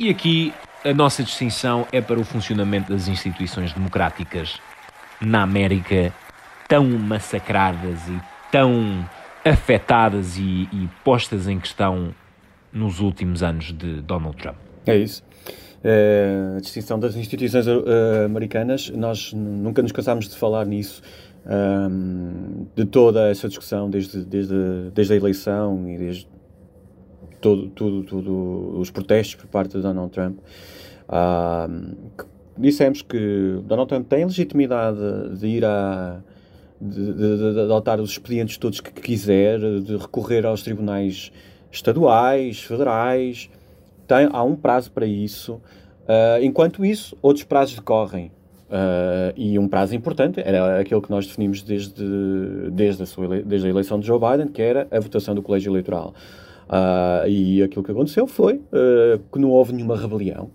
[0.00, 0.52] E aqui
[0.84, 4.60] a nossa distinção é para o funcionamento das instituições democráticas
[5.20, 6.12] na América
[6.66, 9.06] tão massacradas e tão
[9.44, 12.14] afetadas e, e postas em questão
[12.72, 14.56] nos últimos anos de Donald Trump.
[14.86, 15.22] É isso.
[15.82, 21.02] Eh, a distinção das instituições eh, americanas, nós nunca nos cansámos de falar nisso,
[21.46, 26.28] ahm, de toda essa discussão, desde, desde, desde a eleição e desde
[27.40, 30.38] todo, tudo, tudo os protestos por parte de Donald Trump.
[32.18, 32.24] Que
[32.58, 34.98] dissemos que Donald Trump tem legitimidade
[35.38, 36.20] de ir a.
[36.80, 41.30] De, de- de- adotar os expedientes todos que quiser, de recorrer aos tribunais
[41.70, 43.50] estaduais, federais,
[44.08, 45.60] tem, há um prazo para isso.
[46.08, 48.32] Ah, enquanto isso, outros prazos decorrem.
[48.70, 52.02] Ah, e um prazo importante era aquele que nós definimos desde,
[52.72, 55.70] desde, a sua desde a eleição de Joe Biden, que era a votação do colégio
[55.70, 56.14] eleitoral.
[56.68, 60.50] Ah, e aquilo que aconteceu foi ah, que não houve nenhuma rebelião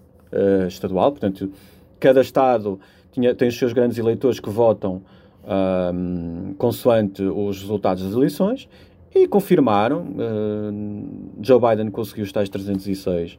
[0.68, 1.50] estadual, portanto,
[1.98, 2.78] cada Estado
[3.14, 5.02] tinha, tem os seus grandes eleitores que votam
[5.48, 5.92] ah,
[6.58, 8.68] consoante os resultados das eleições
[9.14, 10.02] e confirmaram.
[10.02, 13.38] Uh, Joe Biden conseguiu os tais 306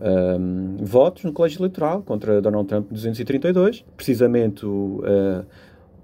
[0.00, 5.44] um, votos no colégio eleitoral contra Donald Trump 232, precisamente o, uh,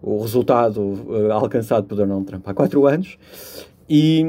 [0.01, 3.19] o resultado uh, alcançado por Donald Trump há quatro anos.
[3.89, 4.25] E,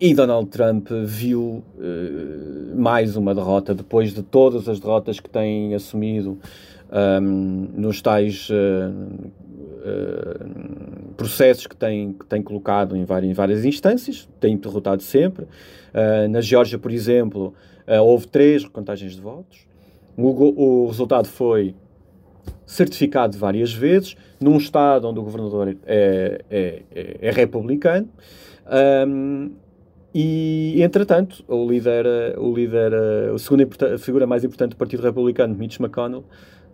[0.00, 5.74] e Donald Trump viu uh, mais uma derrota depois de todas as derrotas que tem
[5.74, 6.38] assumido
[6.90, 8.48] um, nos tais
[11.16, 15.46] processos que tem, que tem colocado em várias, em várias instâncias, tem derrotado sempre.
[16.28, 17.54] na Geórgia, por exemplo,
[17.88, 19.66] Uh, houve três recontagens de votos.
[20.14, 21.74] O, o, resultado foi
[22.66, 28.06] certificado várias vezes, num estado onde o governador é, é, é, é republicano.
[29.08, 29.52] Um,
[30.14, 32.04] e, entretanto, o líder,
[32.38, 32.92] o líder,
[33.34, 36.24] a segunda a figura mais importante do Partido Republicano, Mitch McConnell,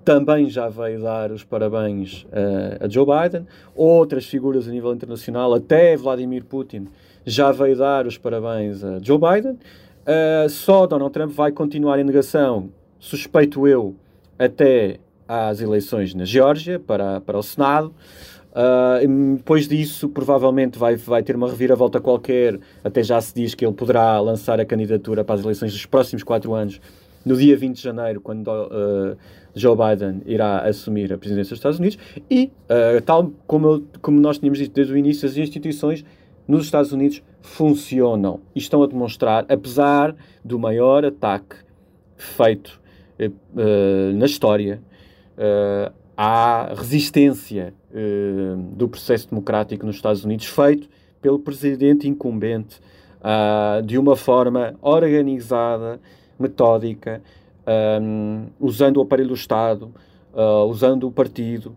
[0.04, 3.46] também já veio dar os parabéns uh, a Joe Biden.
[3.74, 6.88] Outras figuras a nível internacional, até Vladimir Putin,
[7.24, 9.52] já veio dar os parabéns a Joe Biden.
[9.52, 13.94] Uh, só Donald Trump vai continuar em negação, suspeito eu,
[14.38, 17.94] até às eleições na Geórgia, para, para o Senado.
[18.54, 22.60] Uh, depois disso, provavelmente vai, vai ter uma reviravolta qualquer.
[22.84, 26.22] Até já se diz que ele poderá lançar a candidatura para as eleições dos próximos
[26.22, 26.80] quatro anos,
[27.24, 29.16] no dia 20 de janeiro, quando uh,
[29.54, 31.98] Joe Biden irá assumir a presidência dos Estados Unidos.
[32.30, 36.04] E, uh, tal como, eu, como nós tínhamos dito desde o início, as instituições
[36.46, 41.56] nos Estados Unidos funcionam e estão a demonstrar, apesar do maior ataque
[42.16, 42.80] feito
[43.18, 44.82] uh, na história
[45.38, 47.74] uh, à resistência
[48.72, 50.88] do processo democrático nos Estados Unidos, feito
[51.22, 52.80] pelo presidente incumbente
[53.84, 56.00] de uma forma organizada,
[56.38, 57.22] metódica,
[58.02, 59.92] um, usando o aparelho do Estado,
[60.68, 61.74] usando o partido,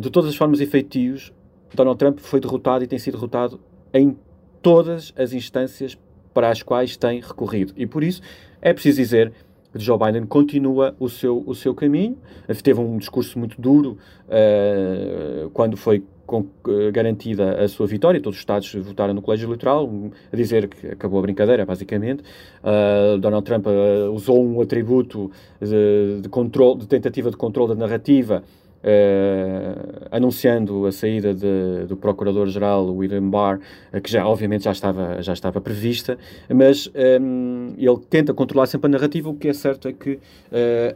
[0.00, 1.32] de todas as formas efetivos.
[1.74, 3.60] Donald Trump foi derrotado e tem sido derrotado
[3.92, 4.16] em
[4.62, 5.98] todas as instâncias
[6.32, 7.72] para as quais tem recorrido.
[7.76, 8.22] E por isso
[8.60, 9.32] é preciso dizer
[9.72, 12.16] que Joe Biden continua o seu, o seu caminho.
[12.62, 18.20] Teve um discurso muito duro uh, quando foi com, uh, garantida a sua vitória.
[18.20, 19.90] Todos os Estados votaram no colégio eleitoral,
[20.32, 22.22] a dizer que acabou a brincadeira, basicamente.
[22.62, 23.66] Uh, Donald Trump
[24.12, 28.42] usou um atributo de, de, controle, de tentativa de controle da narrativa
[28.84, 33.58] Uh, anunciando a saída de, do Procurador-Geral William Barr,
[33.90, 36.18] uh, que já obviamente já estava, já estava prevista,
[36.54, 39.30] mas um, ele tenta controlar sempre a narrativa.
[39.30, 40.20] O que é certo é que uh,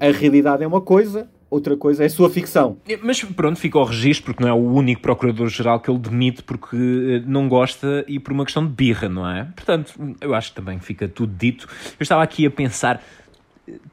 [0.01, 2.79] a realidade é uma coisa, outra coisa é sua ficção.
[3.03, 7.23] Mas pronto, fica ao registro, porque não é o único Procurador-Geral que ele demite porque
[7.27, 9.45] não gosta e por uma questão de birra, não é?
[9.45, 11.69] Portanto, eu acho que também fica tudo dito.
[11.99, 13.03] Eu estava aqui a pensar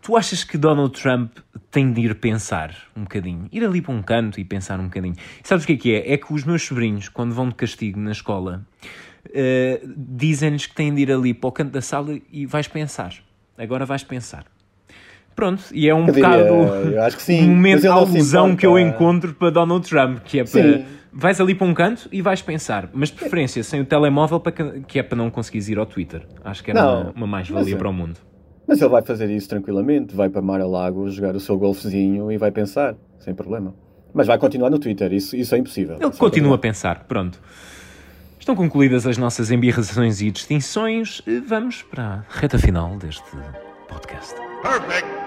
[0.01, 1.37] Tu achas que Donald Trump
[1.69, 3.47] tem de ir pensar um bocadinho?
[3.51, 5.15] Ir ali para um canto e pensar um bocadinho.
[5.43, 6.13] Sabes o que é que é?
[6.13, 8.65] É que os meus sobrinhos, quando vão de castigo na escola,
[9.25, 13.15] uh, dizem-lhes que têm de ir ali para o canto da sala e vais pensar.
[13.57, 14.45] Agora vais pensar.
[15.35, 18.55] Pronto, e é um eu bocado diria, eu acho que sim, um momento de alusão
[18.55, 20.85] que eu encontro para Donald Trump, que é para sim.
[21.11, 24.51] vais ali para um canto e vais pensar, mas de preferência sem o telemóvel para
[24.53, 26.25] que, que é para não conseguires ir ao Twitter.
[26.43, 28.17] Acho que era uma, uma mais-valia para o mundo.
[28.65, 32.51] Mas ele vai fazer isso tranquilamente, vai para Mar-a-Lago jogar o seu golfezinho e vai
[32.51, 33.75] pensar, sem problema.
[34.13, 35.97] Mas vai continuar no Twitter, isso, isso é impossível.
[35.99, 37.39] Ele continua a pensar, pronto.
[38.39, 41.21] Estão concluídas as nossas embirrações e distinções.
[41.47, 43.29] Vamos para a reta final deste
[43.87, 44.35] podcast.
[44.61, 45.24] Perfect.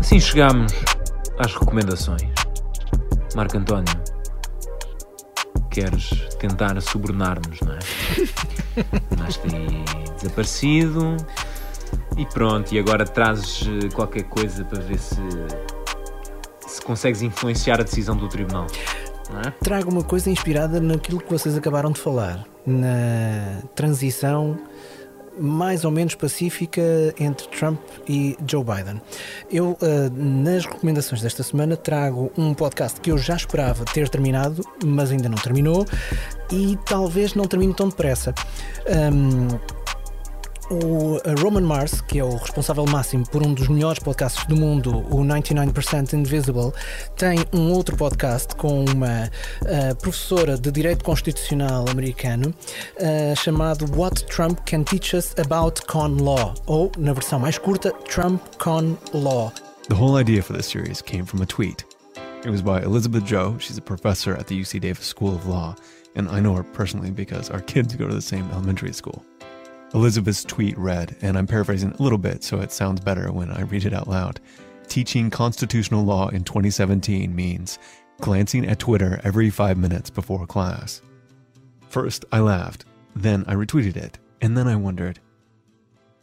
[0.00, 0.72] Assim chegamos
[1.38, 2.32] às recomendações.
[3.34, 3.94] Marco António,
[5.70, 7.78] queres tentar subornar-nos, não é?
[9.18, 9.84] Mas tem
[10.16, 11.16] desaparecido
[12.16, 15.20] e pronto, e agora trazes eh, qualquer coisa para ver se,
[16.66, 18.66] se consegues influenciar a decisão do tribunal.
[19.44, 19.50] É?
[19.62, 24.56] Trago uma coisa inspirada naquilo que vocês acabaram de falar, na transição
[25.38, 26.82] mais ou menos pacífica
[27.18, 29.00] entre Trump e Joe Biden.
[29.50, 34.64] Eu, uh, nas recomendações desta semana, trago um podcast que eu já esperava ter terminado,
[34.84, 35.86] mas ainda não terminou,
[36.50, 38.34] e talvez não termine tão depressa.
[39.12, 39.83] Um,
[40.70, 44.98] o Roman Mars, que é o responsável máximo por um dos melhores podcasts do mundo,
[45.10, 46.72] o 99% Invisible,
[47.16, 49.30] tem um outro podcast com uma
[49.62, 52.48] uh, professora de Direito Constitucional americano
[52.96, 57.92] uh, chamado What Trump Can Teach Us About Con Law, ou, na versão mais curta,
[58.08, 59.52] Trump Con Law.
[59.88, 61.84] The whole idea for this series came from a tweet.
[62.44, 63.56] It was by Elizabeth Joe.
[63.58, 65.74] She's a professor at the UC Davis School of Law,
[66.14, 69.24] and I know her personally because our kids go to the same elementary school.
[69.94, 73.62] Elizabeth's tweet read, and I'm paraphrasing a little bit so it sounds better when I
[73.62, 74.40] read it out loud.
[74.88, 77.78] Teaching constitutional law in 2017 means
[78.20, 81.00] glancing at Twitter every five minutes before class.
[81.88, 85.20] First, I laughed, then I retweeted it, and then I wondered,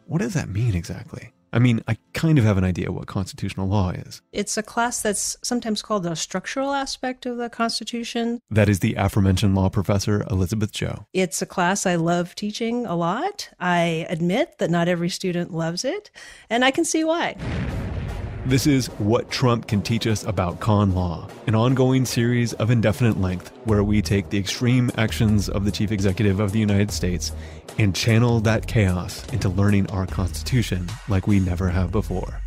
[0.06, 1.32] what does that mean exactly?
[1.54, 4.22] I mean, I kind of have an idea what constitutional law is.
[4.32, 8.40] It's a class that's sometimes called the structural aspect of the Constitution.
[8.50, 11.06] That is the aforementioned law professor, Elizabeth Joe.
[11.14, 13.50] It's a class I love teaching a lot.
[13.60, 16.10] I admit that not every student loves it,
[16.50, 17.36] and I can see why.
[18.48, 23.22] This is What Trump Can Teach Us About Con Law, an ongoing series of indefinite
[23.22, 27.34] length where we take the extreme actions of the Chief Executive of the United States
[27.78, 32.42] and channel that chaos into learning our Constitution like we never have before.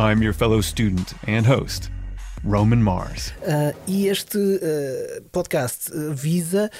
[0.00, 1.90] I'm your fellow student and host,
[2.42, 3.32] Roman Mars.
[3.46, 6.70] Uh, e este uh, podcast uh, visa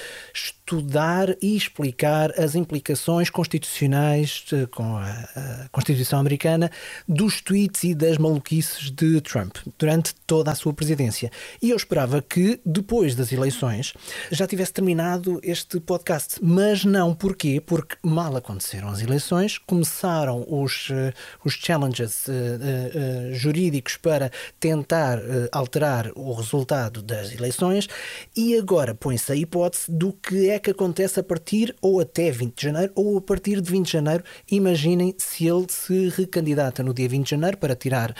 [0.71, 6.71] estudar e explicar as implicações constitucionais uh, com a, a Constituição Americana
[7.07, 11.29] dos tweets e das maluquices de Trump durante toda a sua presidência.
[11.61, 13.93] E eu esperava que, depois das eleições,
[14.31, 16.39] já tivesse terminado este podcast.
[16.41, 17.61] Mas não, porquê?
[17.65, 21.13] Porque mal aconteceram as eleições, começaram os, uh,
[21.43, 27.89] os challenges uh, uh, jurídicos para tentar uh, alterar o resultado das eleições
[28.35, 32.55] e agora põe-se a hipótese do que é que acontece a partir ou até 20
[32.55, 34.23] de janeiro ou a partir de 20 de janeiro.
[34.49, 38.15] Imaginem se ele se recandidata no dia 20 de janeiro para tirar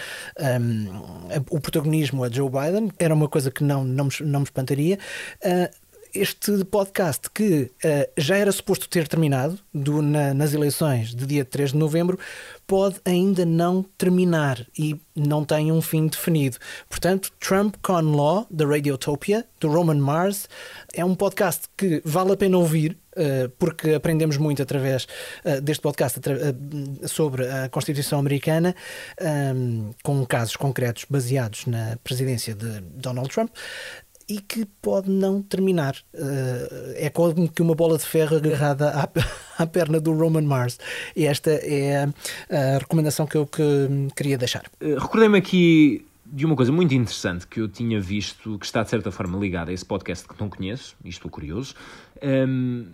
[0.60, 2.92] um, o protagonismo a Joe Biden.
[3.00, 4.98] Era uma coisa que não, não, me, não me espantaria.
[5.44, 5.81] Uh,
[6.14, 11.46] este podcast que uh, já era suposto ter terminado do, na, nas eleições de dia
[11.46, 12.20] 3 de novembro
[12.68, 16.58] pode ainda não terminar e não tem um fim definido.
[16.90, 20.48] Portanto, Trump Con Law, da Radiotopia, do Roman Mars,
[20.94, 22.98] é um podcast que vale a pena ouvir.
[23.12, 25.06] Uh, porque aprendemos muito através
[25.44, 28.74] uh, deste podcast uh, sobre a Constituição Americana,
[29.54, 33.52] um, com casos concretos baseados na presidência de Donald Trump
[34.32, 35.98] e que pode não terminar.
[36.14, 39.10] Uh, é como que uma bola de ferro agarrada à,
[39.62, 40.80] à, perna do Roman Mars.
[41.14, 42.06] E esta é
[42.50, 43.62] a, recomendação que eu que
[44.16, 44.64] queria deixar.
[44.82, 48.90] Uh, Recordei-me aqui de uma coisa muito interessante que eu tinha visto, que está de
[48.90, 51.76] certa forma ligada a esse podcast que não conheço, e estou curioso.
[52.24, 52.86] Um,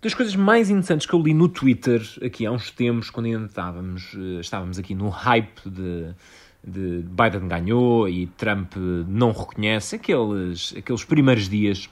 [0.00, 3.46] das coisas mais interessantes que eu li no Twitter aqui há uns tempos, quando ainda
[3.46, 6.14] estávamos, uh, estávamos aqui no hype de
[6.64, 8.76] de Biden ganhou e Trump
[9.08, 11.88] não reconhece, aqueles, aqueles primeiros dias.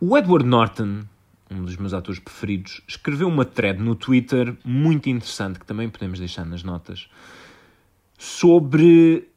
[0.00, 1.04] O Edward Norton,
[1.50, 6.18] um dos meus atores preferidos, escreveu uma thread no Twitter muito interessante, que também podemos
[6.18, 7.08] deixar nas notas,
[8.18, 9.28] sobre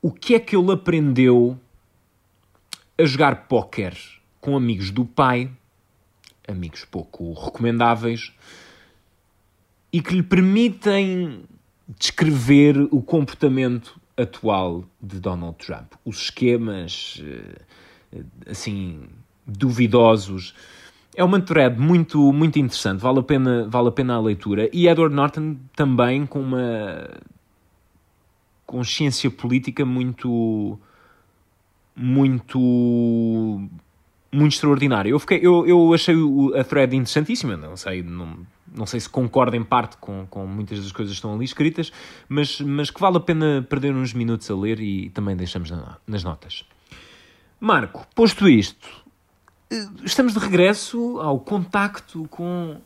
[0.00, 1.58] o que é que ele aprendeu
[2.98, 3.96] a jogar póquer
[4.40, 5.50] com amigos do pai,
[6.46, 8.32] amigos pouco recomendáveis,
[9.92, 11.44] e que lhe permitem
[11.88, 17.22] descrever o comportamento atual de Donald Trump, os esquemas
[18.48, 19.00] assim
[19.46, 20.54] duvidosos.
[21.14, 24.88] É uma thread muito muito interessante, vale a pena vale a pena a leitura e
[24.88, 27.08] Edward Norton também com uma
[28.66, 30.78] consciência política muito
[31.94, 32.58] muito
[34.32, 35.10] muito extraordinária.
[35.10, 36.14] Eu fiquei eu, eu achei
[36.58, 40.82] a thread interessantíssima, não sei, não não sei se concorda em parte com, com muitas
[40.82, 41.92] das coisas que estão ali escritas,
[42.28, 45.98] mas, mas que vale a pena perder uns minutos a ler e também deixamos na,
[46.06, 46.64] nas notas.
[47.60, 48.88] Marco, posto isto,
[50.04, 52.80] estamos de regresso ao contacto com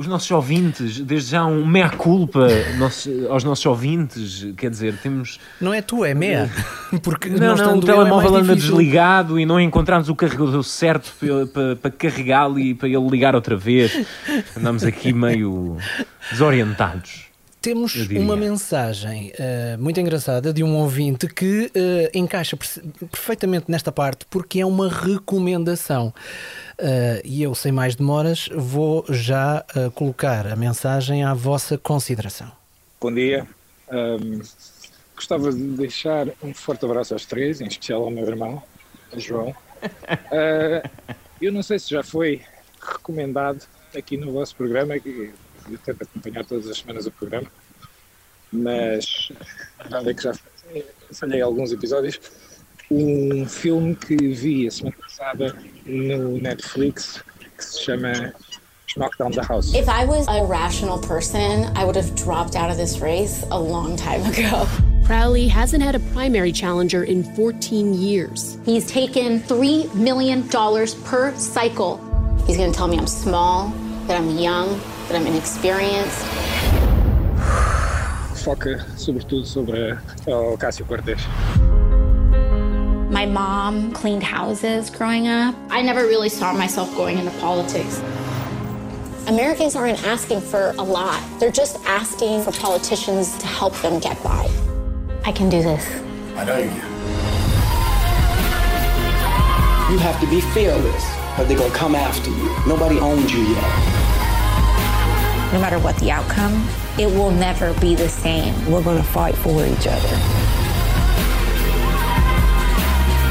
[0.00, 2.48] os nossos ouvintes, desde já um mea-culpa
[3.28, 5.38] aos nossos ouvintes, quer dizer, temos...
[5.60, 6.50] Não é tu, é mea,
[7.02, 11.76] porque não, não, o telemóvel anda desligado e não encontramos o carregador certo para, para,
[11.76, 14.06] para carregá-lo e para ele ligar outra vez.
[14.56, 15.76] Andamos aqui meio
[16.30, 17.29] desorientados.
[17.60, 21.70] Temos uma mensagem uh, muito engraçada de um ouvinte que uh,
[22.18, 26.08] encaixa perfeitamente nesta parte porque é uma recomendação.
[26.78, 29.62] Uh, e eu, sem mais demoras, vou já
[29.94, 32.50] colocar a mensagem à vossa consideração.
[32.98, 33.46] Bom dia.
[33.92, 34.40] Um,
[35.14, 38.62] gostava de deixar um forte abraço aos três, em especial ao meu irmão,
[39.18, 39.54] João.
[41.42, 42.40] eu não sei se já foi
[42.80, 45.30] recomendado aqui no vosso programa, que
[45.72, 47.50] eu tento acompanhar todas as semanas o programa,
[48.52, 49.30] mas
[49.78, 50.34] a verdade é que já
[51.12, 52.20] falhei alguns episódios.
[52.90, 55.56] Um filme que vi a semana passada
[55.86, 57.22] no Netflix
[57.56, 58.32] que se chama
[59.18, 59.72] Down the House.
[59.72, 63.60] If I was a rational person, I would have dropped out of this race a
[63.60, 64.66] long time ago.
[65.06, 68.58] Crowley hasn't had a primary challenger in 14 years.
[68.64, 71.98] He's taken $3 million per cycle.
[72.46, 73.68] He's going to tell me I'm small,
[74.06, 74.80] that I'm young,
[75.10, 76.24] that I'm inexperienced.
[78.44, 81.20] Foca sobretudo sobre eh, o Cássio Cortez.
[83.10, 85.54] My mom cleaned houses growing up.
[85.68, 88.00] I never really saw myself going into politics.
[89.26, 91.20] Americans aren't asking for a lot.
[91.40, 94.48] They're just asking for politicians to help them get by.
[95.24, 95.84] I can do this.
[96.36, 96.90] I know you can.
[99.92, 101.04] You have to be fearless,
[101.36, 102.56] or they're gonna come after you.
[102.66, 103.99] Nobody owns you yet.
[105.52, 108.54] No matter what the outcome, it will never be the same.
[108.70, 110.16] We're gonna fight for each other.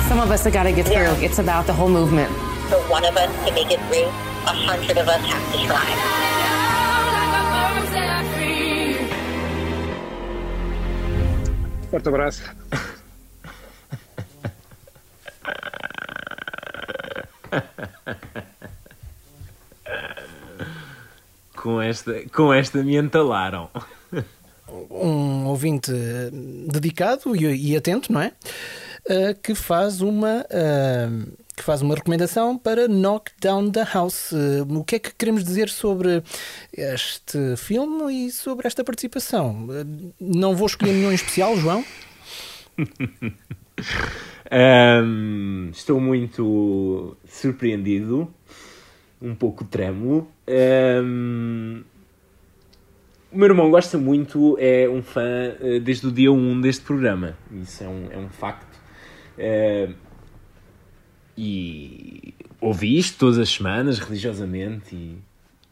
[0.10, 1.24] Some of us have got to get through.
[1.24, 2.30] It's about the whole movement.
[2.68, 6.20] For one of us to make it through, a hundred of us have to try.
[11.90, 12.44] Forte abraço.
[21.70, 23.70] Com esta, com esta me entalaram.
[24.90, 25.92] um ouvinte
[26.68, 28.32] dedicado e, e atento, não é?
[29.08, 31.10] Eh, que faz uma eh,
[31.56, 34.34] que faz uma recomendação para Knock Down the House.
[34.34, 36.24] Eh, o que é que queremos dizer sobre
[36.74, 39.68] este filme e sobre esta participação?
[40.20, 41.86] Não vou escolher nenhum em especial, João.
[44.52, 48.34] Ahm, estou muito surpreendido,
[49.22, 50.28] um pouco trêmulo.
[50.48, 51.82] Ahm,
[53.32, 57.38] o meu irmão gosta muito, é um fã eh, desde o dia 1 deste programa.
[57.52, 58.80] Isso é um, é um facto.
[59.38, 59.90] Eh,
[61.38, 65.18] e ouve isto todas as semanas, religiosamente, e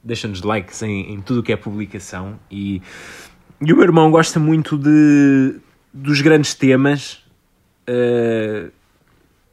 [0.04, 2.40] deixa-nos likes em, em tudo o que é publicação.
[2.50, 2.82] E,
[3.60, 5.60] e o meu irmão gosta muito de,
[5.94, 7.24] dos grandes temas.
[7.88, 8.70] eh,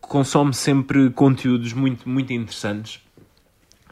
[0.01, 3.04] consome sempre conteúdos muito, muito interessantes.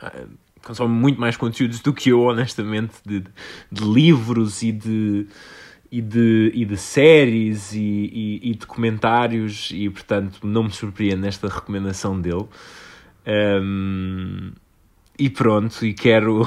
[0.02, 0.26] Eh,
[0.62, 3.24] consome muito mais conteúdos do que eu, honestamente, de,
[3.70, 5.26] de livros e de,
[5.90, 11.48] e de, e de séries e, e, e documentários, e portanto não me surpreende esta
[11.48, 12.46] recomendação dele.
[13.26, 14.52] Um,
[15.18, 16.42] e pronto, e quero,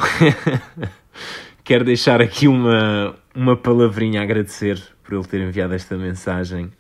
[1.64, 6.72] quero deixar aqui uma, uma palavrinha a agradecer por ele ter enviado esta mensagem.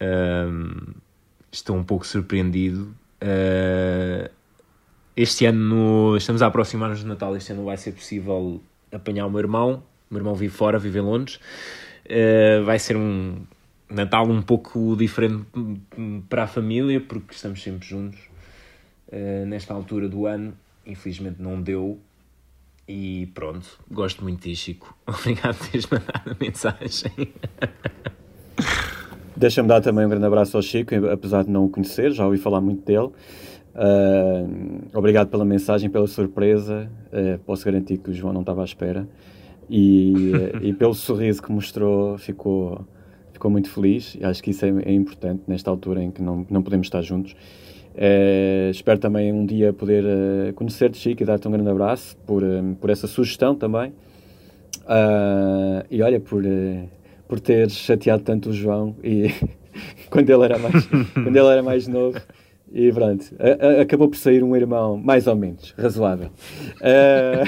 [0.00, 0.94] Um,
[1.52, 2.94] estou um pouco surpreendido.
[3.22, 4.30] Uh,
[5.22, 8.58] este ano, estamos a aproximar-nos de Natal, este ano vai ser possível
[8.90, 9.82] apanhar o meu irmão.
[10.10, 11.38] O meu irmão vive fora, vive em Londres.
[12.06, 13.42] Uh, vai ser um
[13.88, 15.44] Natal um pouco diferente
[16.28, 18.18] para a família, porque estamos sempre juntos
[19.08, 20.54] uh, nesta altura do ano.
[20.86, 21.98] Infelizmente não deu.
[22.88, 24.96] E pronto, gosto muito de Chico.
[25.06, 27.12] Obrigado por teres mandado a mensagem.
[29.36, 32.38] Deixa-me dar também um grande abraço ao Chico, apesar de não o conhecer, já ouvi
[32.38, 33.10] falar muito dele.
[33.74, 36.90] Uh, obrigado pela mensagem, pela surpresa.
[37.12, 39.06] Uh, posso garantir que o João não estava à espera.
[39.68, 42.84] E, uh, e pelo sorriso que mostrou, ficou,
[43.32, 44.16] ficou muito feliz.
[44.22, 47.34] Acho que isso é, é importante nesta altura em que não, não podemos estar juntos.
[48.70, 52.42] espero também um dia poder conhecer-te, Chico, e dar-te um grande abraço por,
[52.80, 53.92] por essa sugestão também.
[55.90, 56.42] e olha, por
[57.30, 59.32] por ter chateado tanto o João e
[60.10, 62.20] quando ele era mais quando ele era mais novo
[62.72, 66.30] e pronto, a, a, acabou por sair um irmão mais ou menos razoável.
[66.80, 67.42] Uh,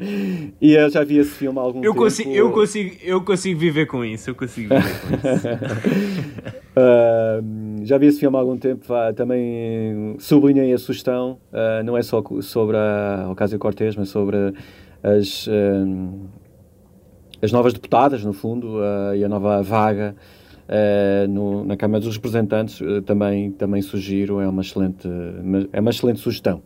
[0.60, 2.04] e eu já vi esse filme há algum eu tempo.
[2.04, 5.46] Consigo, eu, consigo, eu consigo viver com isso, eu consigo viver com isso.
[6.76, 12.02] uh, já vi esse filme há algum tempo, também sublinhei a sugestão, uh, não é
[12.02, 14.36] só sobre a Ocasio-Cortez, mas sobre
[15.02, 15.48] as
[17.44, 20.16] as novas deputadas, no fundo, uh, e a nova vaga
[20.68, 25.08] uh, no, na Câmara dos Representantes, uh, também, também sugiro, é uma, excelente,
[25.72, 26.62] é uma excelente sugestão.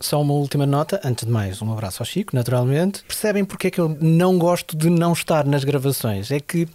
[0.00, 3.02] Só uma última nota, antes de mais, um abraço ao Chico, naturalmente.
[3.04, 6.30] Percebem porque é que eu não gosto de não estar nas gravações?
[6.30, 6.68] É que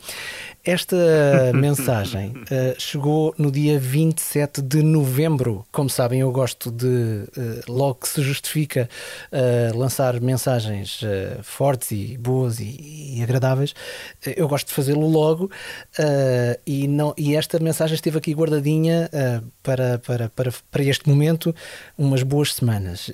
[0.64, 0.96] esta
[1.54, 5.66] mensagem uh, chegou no dia 27 de novembro.
[5.72, 7.28] Como sabem, eu gosto de, uh,
[7.68, 8.90] logo que se justifica,
[9.32, 11.02] uh, lançar mensagens
[11.42, 13.74] fortes e boas e, e agradáveis.
[14.38, 15.50] eu gosto de fazê-lo logo
[16.66, 19.10] e, não, e esta mensagem esteve aqui guardadinha
[19.62, 21.54] para, para, para, para este momento
[21.98, 23.12] umas boas semanas.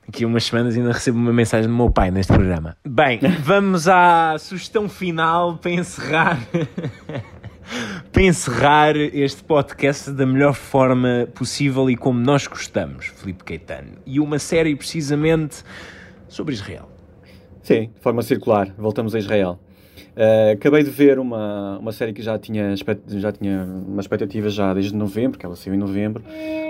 [0.07, 2.77] daqui a umas semanas ainda recebo uma mensagem do meu pai neste programa.
[2.87, 6.39] Bem, vamos à sugestão final para encerrar.
[8.13, 13.99] para encerrar este podcast da melhor forma possível e como nós gostamos, Filipe Caetano.
[14.07, 15.63] E uma série precisamente
[16.29, 16.89] sobre Israel.
[17.63, 18.73] Sim, de forma circular.
[18.79, 19.59] Voltamos a Israel.
[20.17, 22.75] Uh, acabei de ver uma, uma série que já tinha,
[23.09, 26.23] já tinha uma expectativa já desde novembro, que ela saiu em novembro,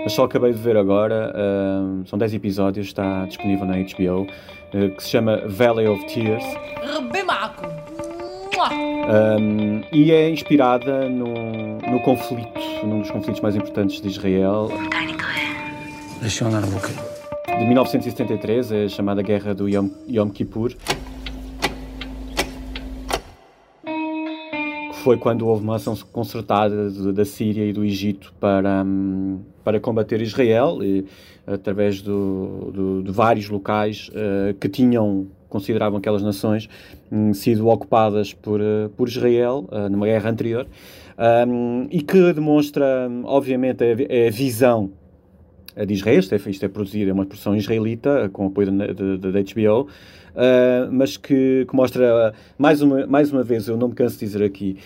[0.03, 1.33] mas só acabei de ver agora.
[1.35, 6.43] Uh, são 10 episódios, está disponível na HBO, uh, que se chama Valley of Tears.
[8.59, 14.69] Um, e é inspirada no, no conflito, num dos conflitos mais importantes de Israel.
[17.59, 20.73] De 1973, a chamada Guerra do Yom, Yom Kippur.
[25.07, 30.21] Foi quando houve uma ação concertada da Síria e do Egito para, hum, para combater
[30.21, 31.05] Israel, e,
[31.45, 36.67] através do, do- de vários locais eh, que tinham, consideravam aquelas nações,
[37.09, 40.67] hum, sido ocupadas por, eh, por Israel eh, numa guerra anterior.
[41.47, 44.91] Um, e que demonstra, hum, obviamente, a, a visão
[45.85, 49.87] de Israel, isto é, isto é produzido, é uma produção israelita, com apoio da HBO,
[50.37, 54.25] ah, mas que, que mostra, mais uma, mais uma vez, eu não me canso de
[54.25, 54.77] dizer aqui,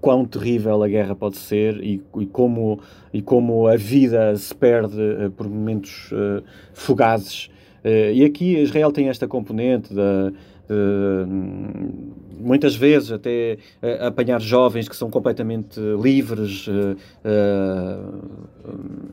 [0.00, 2.80] quão terrível a guerra pode ser e, e como,
[3.12, 6.42] e como a vida se perde ah, por momentos ah,
[6.72, 7.50] fugazes.
[7.84, 10.32] Ah, e aqui Israel tem esta componente da
[12.38, 17.98] muitas vezes até eh, apanhar jovens que são completamente livres eh, eh,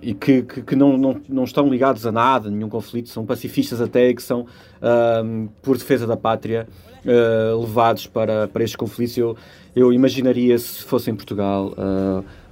[0.01, 3.81] e que, que, que não, não, não estão ligados a nada, nenhum conflito, são pacifistas
[3.81, 4.45] até e que são,
[4.81, 6.67] ahm, por defesa da pátria,
[7.05, 9.17] eh, levados para, para estes conflitos.
[9.17, 9.35] Eu,
[9.75, 11.73] eu imaginaria se fosse em Portugal.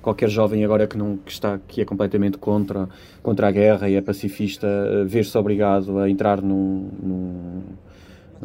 [0.05, 2.87] Qualquer jovem agora que, não, que, está, que é completamente contra,
[3.23, 7.61] contra a guerra e é pacifista, eh, ver-se obrigado a entrar num, num,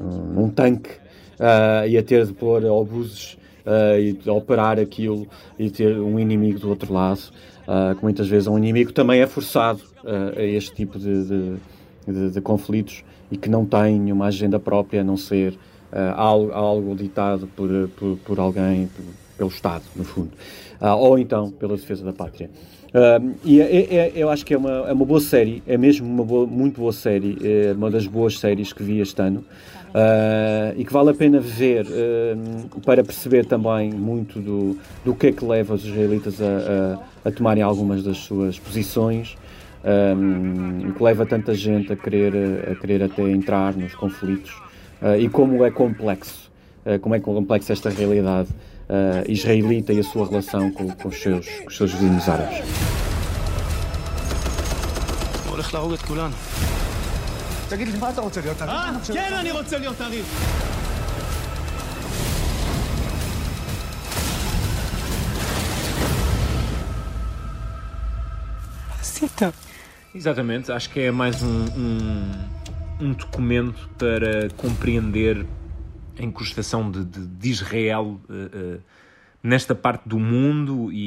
[0.01, 0.91] num tanque
[1.39, 3.37] ah, e a ter de pôr obuses
[3.67, 5.27] ah, e operar aquilo
[5.59, 7.21] e ter um inimigo do outro lado,
[7.67, 9.81] ah, que muitas vezes é um inimigo também é forçado
[10.37, 11.57] a este tipo de, de,
[12.09, 15.57] de- de conflitos e que não tem uma agenda própria a não ser
[16.17, 19.05] algo, algo ditado por, por, por alguém, por-
[19.37, 20.31] pelo Estado, no fundo,
[20.99, 22.51] ou então pela defesa da pátria.
[22.93, 25.77] Um, e é- é- é- eu acho que é uma, é uma boa série, é
[25.79, 29.45] mesmo uma boa- muito boa série, é uma das boas séries que vi este ano
[29.95, 35.29] uh, e que vale a pena ver um, para perceber também muito do, do que
[35.29, 39.37] é que leva os israelitas a, a- a tomarem algumas das suas posições
[39.85, 44.53] um, e que leva tanta gente a querer, a querer até entrar nos conflitos
[45.03, 46.51] uh, e como é complexo,
[46.87, 51.17] uh, como é complexa esta realidade uh, israelita e a sua relação com, com os,
[51.21, 52.59] seus, com os seus vizinhos árabes.
[57.70, 58.76] תגיד לי, מה אתה רוצה להיות עריק?
[58.76, 60.26] אה, כן, אני רוצה להיות עריק.
[69.16, 69.54] Cita.
[70.14, 75.46] Exatamente, acho que é mais um, um, um documento para compreender
[76.20, 78.78] a incrustação de, de, de Israel eh, eh,
[79.44, 81.06] nesta parte do mundo e,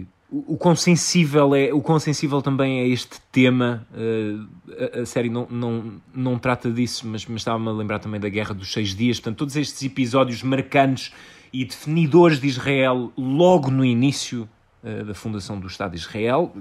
[0.00, 3.87] e o, o quão sensível é o quão sensível também é este tema.
[3.93, 8.19] eh, a, a série não, não, não trata disso, mas, mas estava-me a lembrar também
[8.19, 9.19] da Guerra dos Seis Dias.
[9.19, 11.11] Portanto, todos estes episódios marcantes
[11.51, 14.47] e definidores de Israel logo no início
[14.83, 16.53] eh, da fundação do Estado de Israel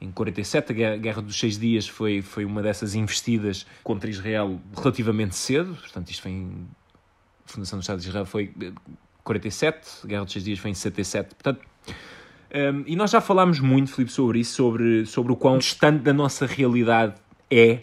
[0.00, 5.34] em 47, a Guerra- dos Seis Dias foi, foi uma dessas investidas contra Israel relativamente
[5.34, 6.66] cedo, portanto isto foi em...
[7.46, 8.72] A fundação do Estado de Israel foi eh,
[9.22, 11.60] 47, a Guerra dos Seis Dias foi em 77, portanto...
[12.54, 16.12] hum, e nós já falámos muito, Filipe, sobre isso, sobre, sobre o quão distante da
[16.12, 17.14] nossa realidade
[17.50, 17.80] é,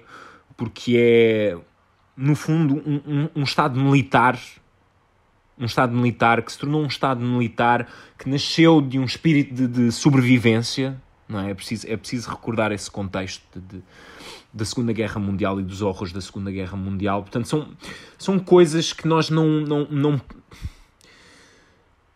[0.58, 1.58] porque é
[2.16, 4.40] no fundo, um, um, um Estado militar
[5.62, 9.68] um Estado militar que se tornou um Estado militar que nasceu de um espírito de,
[9.68, 11.00] de sobrevivência,
[11.30, 11.52] não é?
[11.52, 13.84] É preciso, é preciso recordar esse contexto de, de,
[14.52, 17.22] da Segunda Guerra Mundial e dos horrores da Segunda Guerra Mundial.
[17.22, 17.68] Portanto, são,
[18.18, 20.22] são coisas que nós não, não, não,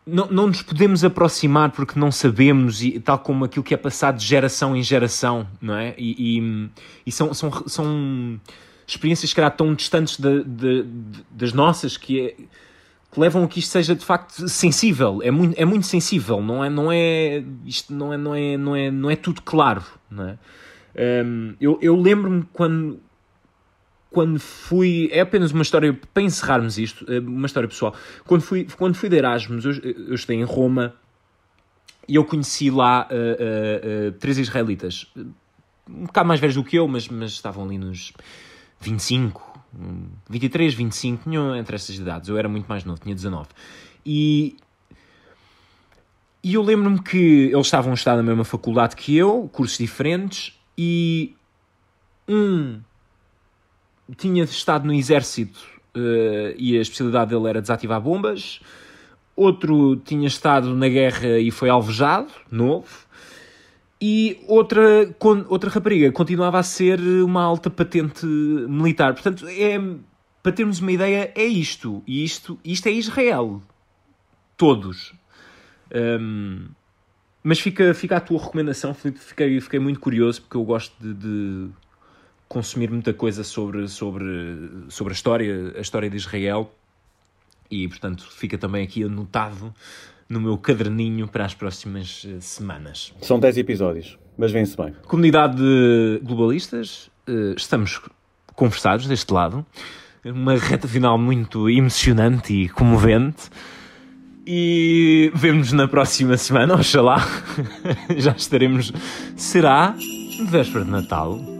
[0.06, 4.18] não, não nos podemos aproximar porque não sabemos, e, tal como aquilo que é passado
[4.18, 5.94] de geração em geração, não é?
[5.98, 6.70] E, e,
[7.06, 8.40] e são, são, são
[8.86, 12.36] experiências que tão distantes de, de, de, das nossas que é
[13.10, 16.62] que levam a que isto seja de facto sensível, é muito, é muito sensível, não
[16.62, 20.28] é, não é, isto não é, não é, não é, não é tudo claro, não
[20.28, 20.38] é?
[21.24, 23.00] Um, eu eu lembro-me quando,
[24.16, 27.94] quando fui, é apenas uma história, para encerrarmos isto, eh, uma história pessoal,
[28.24, 30.94] quando fui, quando fui de Erasmus, eu, eu em Roma,
[32.08, 35.06] e eu conheci lá uh, uh, uh, três israelitas,
[35.86, 38.14] um bocado mais velhos do que eu, mas, mas estavam ali nos
[38.80, 39.60] 25,
[40.30, 42.30] 23, 25, tinham entre essas idades.
[42.30, 43.48] Eu era muito mais novo, tinha 19.
[44.06, 44.56] E,
[46.42, 50.58] e eu lembro-me que eles estavam a estar na mesma faculdade que eu, cursos diferentes,
[50.78, 51.36] e
[52.26, 52.80] um
[54.16, 55.60] tinha estado no exército
[55.96, 58.60] uh, e a especialidade dele era desativar bombas,
[59.34, 63.06] outro tinha estado na guerra e foi alvejado, novo,
[64.00, 65.14] e outra,
[65.48, 69.14] outra rapariga continuava a ser uma alta patente militar.
[69.14, 69.80] Portanto, é,
[70.42, 72.02] para termos uma ideia, é isto.
[72.06, 73.62] E isto, isto é Israel.
[74.56, 75.14] Todos.
[76.20, 76.66] Um,
[77.42, 79.18] mas fica, fica a tua recomendação, Filipe.
[79.18, 81.68] Fiquei, fiquei muito curioso porque eu gosto de, de
[82.48, 84.26] consumir muita coisa sobre, sobre,
[84.88, 86.72] sobre a história, a história de Israel.
[87.70, 89.74] E, portanto, fica também aqui anotado
[90.28, 93.12] no meu caderninho para as próximas uh, semanas.
[93.20, 94.94] São 10 episódios, mas vem-se bem.
[95.06, 98.00] Comunidade de globalistas, uh, estamos
[98.54, 99.64] conversados deste lado.
[100.24, 103.48] Uma reta final muito emocionante e comovente.
[104.44, 107.18] E vemos na próxima semana, oxalá.
[108.16, 108.92] Já estaremos.
[109.36, 109.94] Será
[110.48, 111.55] véspera de Natal?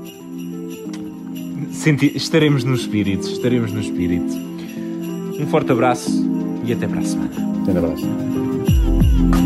[1.70, 2.12] Senti...
[2.14, 4.34] Estaremos no espírito, estaremos no espírito.
[5.38, 6.11] Um forte abraço
[6.64, 7.30] e até para a semana.
[7.62, 9.45] Até abraço.